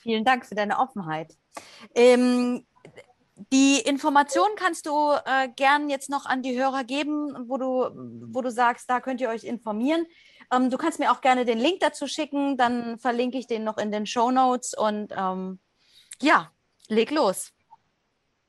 Vielen 0.01 0.23
Dank 0.23 0.45
für 0.45 0.55
deine 0.55 0.79
Offenheit. 0.79 1.35
Ähm, 1.93 2.65
die 3.51 3.79
Information 3.79 4.47
kannst 4.55 4.85
du 4.85 5.11
äh, 5.25 5.49
gern 5.55 5.89
jetzt 5.89 6.09
noch 6.09 6.25
an 6.25 6.41
die 6.41 6.59
Hörer 6.59 6.83
geben, 6.83 7.35
wo 7.47 7.57
du, 7.57 7.89
wo 8.33 8.41
du 8.41 8.51
sagst, 8.51 8.89
da 8.89 8.99
könnt 8.99 9.21
ihr 9.21 9.29
euch 9.29 9.43
informieren. 9.43 10.05
Ähm, 10.51 10.69
du 10.69 10.77
kannst 10.77 10.99
mir 10.99 11.11
auch 11.11 11.21
gerne 11.21 11.45
den 11.45 11.57
Link 11.57 11.79
dazu 11.79 12.07
schicken, 12.07 12.57
dann 12.57 12.99
verlinke 12.99 13.37
ich 13.37 13.47
den 13.47 13.63
noch 13.63 13.77
in 13.77 13.91
den 13.91 14.05
Show 14.05 14.31
Notes 14.31 14.73
und 14.73 15.13
ähm, 15.17 15.59
ja, 16.21 16.51
leg 16.87 17.11
los. 17.11 17.51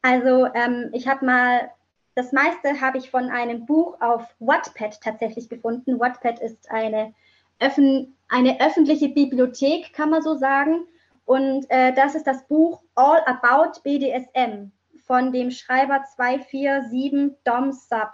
Also 0.03 0.47
ähm, 0.55 0.91
ich 0.93 1.07
habe 1.07 1.25
mal, 1.25 1.71
das 2.15 2.33
meiste 2.33 2.81
habe 2.81 2.99
ich 2.99 3.11
von 3.11 3.31
einem 3.31 3.67
Buch 3.67 4.01
auf 4.01 4.25
Wattpad 4.41 5.01
tatsächlich 5.01 5.49
gefunden. 5.49 6.01
Wattpad 6.01 6.41
ist 6.41 6.71
eine, 6.71 7.15
öffn 7.61 8.17
eine 8.29 8.61
öffentliche 8.61 9.09
Bibliothek, 9.09 9.93
kann 9.93 10.11
man 10.11 10.23
so 10.23 10.37
sagen. 10.37 10.87
Und 11.25 11.67
äh, 11.71 11.95
das 11.95 12.17
ist 12.17 12.27
das 12.27 12.47
Buch 12.49 12.83
All 12.97 13.23
About 13.27 13.81
BDSM 13.85 14.73
von 15.07 15.33
dem 15.33 15.51
Schreiber 15.51 16.03
247 16.15 17.39
Dom 17.45 17.73
Sub. 17.73 18.13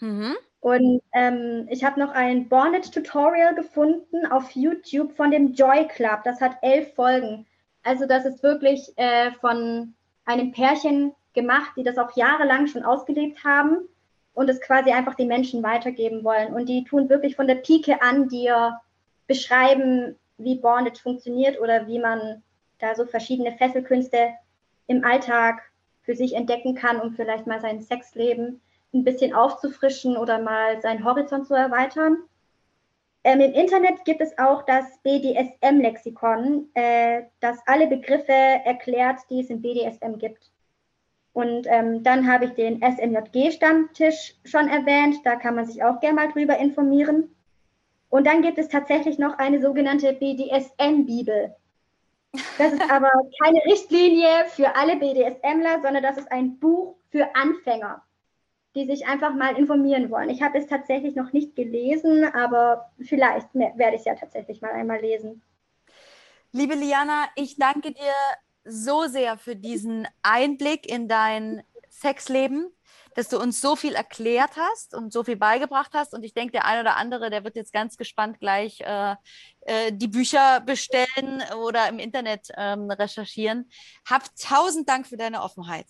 Mhm. 0.00 0.36
Und 0.60 1.02
ähm, 1.12 1.66
ich 1.70 1.84
habe 1.84 1.98
noch 1.98 2.12
ein 2.12 2.48
Bonnet-Tutorial 2.48 3.54
gefunden 3.54 4.26
auf 4.26 4.50
YouTube 4.50 5.12
von 5.12 5.30
dem 5.30 5.54
Joy 5.54 5.88
Club. 5.88 6.20
Das 6.24 6.40
hat 6.40 6.58
elf 6.62 6.94
Folgen. 6.94 7.46
Also 7.82 8.06
das 8.06 8.26
ist 8.26 8.42
wirklich 8.42 8.92
äh, 8.96 9.32
von 9.32 9.94
einem 10.26 10.52
Pärchen 10.52 11.14
gemacht, 11.32 11.72
die 11.76 11.82
das 11.82 11.96
auch 11.96 12.14
jahrelang 12.14 12.66
schon 12.66 12.84
ausgelebt 12.84 13.42
haben 13.42 13.88
und 14.34 14.50
es 14.50 14.60
quasi 14.60 14.90
einfach 14.90 15.14
den 15.14 15.28
Menschen 15.28 15.62
weitergeben 15.62 16.24
wollen. 16.24 16.52
Und 16.52 16.68
die 16.68 16.84
tun 16.84 17.08
wirklich 17.08 17.36
von 17.36 17.46
der 17.46 17.56
Pike 17.56 18.02
an 18.02 18.28
dir 18.28 18.80
beschreiben, 19.26 20.16
wie 20.38 20.56
Bondage 20.56 21.00
funktioniert 21.00 21.60
oder 21.60 21.86
wie 21.86 21.98
man 21.98 22.42
da 22.78 22.94
so 22.94 23.06
verschiedene 23.06 23.52
Fesselkünste 23.52 24.30
im 24.90 25.04
Alltag 25.04 25.62
für 26.02 26.16
sich 26.16 26.34
entdecken 26.34 26.74
kann, 26.74 27.00
um 27.00 27.12
vielleicht 27.12 27.46
mal 27.46 27.60
sein 27.60 27.80
Sexleben 27.80 28.60
ein 28.92 29.04
bisschen 29.04 29.32
aufzufrischen 29.32 30.16
oder 30.16 30.40
mal 30.40 30.82
seinen 30.82 31.04
Horizont 31.04 31.46
zu 31.46 31.54
erweitern. 31.54 32.18
Ähm, 33.22 33.40
Im 33.40 33.52
Internet 33.52 34.04
gibt 34.04 34.20
es 34.20 34.36
auch 34.36 34.62
das 34.62 34.84
BDSM-Lexikon, 35.04 36.70
äh, 36.74 37.22
das 37.38 37.58
alle 37.66 37.86
Begriffe 37.86 38.32
erklärt, 38.32 39.20
die 39.30 39.40
es 39.40 39.50
im 39.50 39.62
BDSM 39.62 40.18
gibt. 40.18 40.50
Und 41.32 41.68
ähm, 41.68 42.02
dann 42.02 42.26
habe 42.26 42.46
ich 42.46 42.52
den 42.54 42.82
SMJG-Stammtisch 42.82 44.34
schon 44.44 44.66
erwähnt, 44.66 45.18
da 45.22 45.36
kann 45.36 45.54
man 45.54 45.66
sich 45.66 45.84
auch 45.84 46.00
gerne 46.00 46.16
mal 46.16 46.32
drüber 46.32 46.58
informieren. 46.58 47.32
Und 48.08 48.26
dann 48.26 48.42
gibt 48.42 48.58
es 48.58 48.68
tatsächlich 48.68 49.20
noch 49.20 49.38
eine 49.38 49.60
sogenannte 49.60 50.12
BDSM-Bibel. 50.14 51.54
Das 52.32 52.72
ist 52.72 52.90
aber 52.90 53.10
keine 53.42 53.60
Richtlinie 53.64 54.46
für 54.48 54.76
alle 54.76 54.96
BDSMler, 54.96 55.80
sondern 55.82 56.02
das 56.02 56.16
ist 56.16 56.30
ein 56.30 56.58
Buch 56.58 56.96
für 57.10 57.34
Anfänger, 57.34 58.02
die 58.74 58.86
sich 58.86 59.06
einfach 59.06 59.34
mal 59.34 59.56
informieren 59.56 60.10
wollen. 60.10 60.30
Ich 60.30 60.42
habe 60.42 60.58
es 60.58 60.66
tatsächlich 60.66 61.16
noch 61.16 61.32
nicht 61.32 61.56
gelesen, 61.56 62.24
aber 62.24 62.90
vielleicht 63.00 63.52
werde 63.54 63.94
ich 63.94 64.00
es 64.00 64.04
ja 64.04 64.14
tatsächlich 64.14 64.62
mal 64.62 64.72
einmal 64.72 65.00
lesen. 65.00 65.42
Liebe 66.52 66.74
Liana, 66.74 67.26
ich 67.36 67.56
danke 67.56 67.92
dir 67.92 68.12
so 68.64 69.06
sehr 69.06 69.38
für 69.38 69.56
diesen 69.56 70.06
Einblick 70.22 70.90
in 70.90 71.08
dein 71.08 71.62
Sexleben 71.90 72.72
dass 73.14 73.28
du 73.28 73.38
uns 73.38 73.60
so 73.60 73.76
viel 73.76 73.94
erklärt 73.94 74.52
hast 74.56 74.94
und 74.94 75.12
so 75.12 75.24
viel 75.24 75.36
beigebracht 75.36 75.92
hast. 75.94 76.14
Und 76.14 76.24
ich 76.24 76.34
denke, 76.34 76.52
der 76.52 76.64
eine 76.64 76.80
oder 76.80 76.96
andere, 76.96 77.30
der 77.30 77.44
wird 77.44 77.56
jetzt 77.56 77.72
ganz 77.72 77.96
gespannt 77.96 78.38
gleich 78.40 78.80
äh, 78.80 79.16
äh, 79.62 79.92
die 79.92 80.08
Bücher 80.08 80.60
bestellen 80.60 81.42
oder 81.64 81.88
im 81.88 81.98
Internet 81.98 82.48
ähm, 82.56 82.90
recherchieren. 82.90 83.70
Hab 84.08 84.24
tausend 84.36 84.88
Dank 84.88 85.06
für 85.06 85.16
deine 85.16 85.42
Offenheit. 85.42 85.86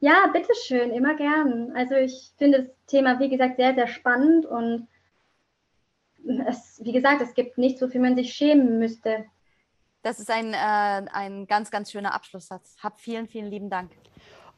Ja, 0.00 0.26
bitteschön, 0.32 0.90
immer 0.92 1.14
gern. 1.14 1.72
Also 1.76 1.94
ich 1.94 2.32
finde 2.38 2.62
das 2.62 2.70
Thema, 2.86 3.20
wie 3.20 3.28
gesagt, 3.28 3.56
sehr, 3.56 3.74
sehr 3.74 3.86
spannend 3.86 4.46
und 4.46 4.88
es, 6.46 6.80
wie 6.82 6.92
gesagt, 6.92 7.20
es 7.20 7.34
gibt 7.34 7.58
nichts, 7.58 7.82
wofür 7.82 8.00
man 8.00 8.16
sich 8.16 8.32
schämen 8.32 8.78
müsste. 8.78 9.26
Das 10.02 10.18
ist 10.18 10.30
ein, 10.30 10.54
äh, 10.54 10.56
ein 11.12 11.46
ganz, 11.46 11.70
ganz 11.70 11.90
schöner 11.90 12.14
Abschlusssatz. 12.14 12.76
Hab 12.82 13.00
vielen, 13.00 13.28
vielen 13.28 13.50
lieben 13.50 13.68
Dank. 13.68 13.92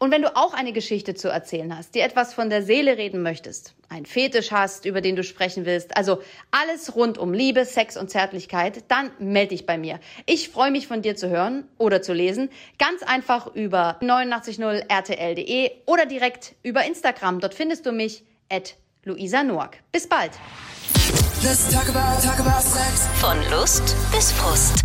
Und 0.02 0.10
wenn 0.10 0.22
du 0.22 0.34
auch 0.34 0.52
eine 0.52 0.72
Geschichte 0.72 1.14
zu 1.14 1.28
erzählen 1.28 1.76
hast, 1.78 1.94
dir 1.94 2.02
etwas 2.02 2.34
von 2.34 2.50
der 2.50 2.64
Seele 2.64 2.98
reden 2.98 3.22
möchtest, 3.22 3.72
einen 3.88 4.04
Fetisch 4.04 4.50
hast, 4.50 4.84
über 4.84 5.00
den 5.00 5.14
du 5.14 5.22
sprechen 5.22 5.64
willst, 5.64 5.96
also 5.96 6.20
alles 6.50 6.96
rund 6.96 7.18
um 7.18 7.32
Liebe, 7.32 7.64
Sex 7.64 7.96
und 7.96 8.10
Zärtlichkeit, 8.10 8.82
dann 8.88 9.12
melde 9.20 9.50
dich 9.50 9.64
bei 9.64 9.78
mir. 9.78 10.00
Ich 10.26 10.48
freue 10.48 10.72
mich 10.72 10.88
von 10.88 11.02
dir 11.02 11.14
zu 11.14 11.28
hören 11.28 11.68
oder 11.78 12.02
zu 12.02 12.14
lesen, 12.14 12.50
ganz 12.80 13.04
einfach 13.04 13.54
über 13.54 14.00
890rtl.de 14.00 15.70
oder 15.86 16.04
direkt 16.04 16.56
über 16.64 16.84
Instagram. 16.84 17.38
Dort 17.38 17.54
findest 17.54 17.86
du 17.86 17.92
mich 17.92 18.24
at 18.50 18.74
Luisa 19.04 19.44
Noack. 19.44 19.78
Bis 19.92 20.08
bald. 20.08 20.32
Talk 21.70 21.88
about, 21.88 22.20
talk 22.26 22.40
about 22.40 22.66
Von 23.20 23.38
Lust 23.52 23.94
bis 24.10 24.32
Frust. 24.32 24.84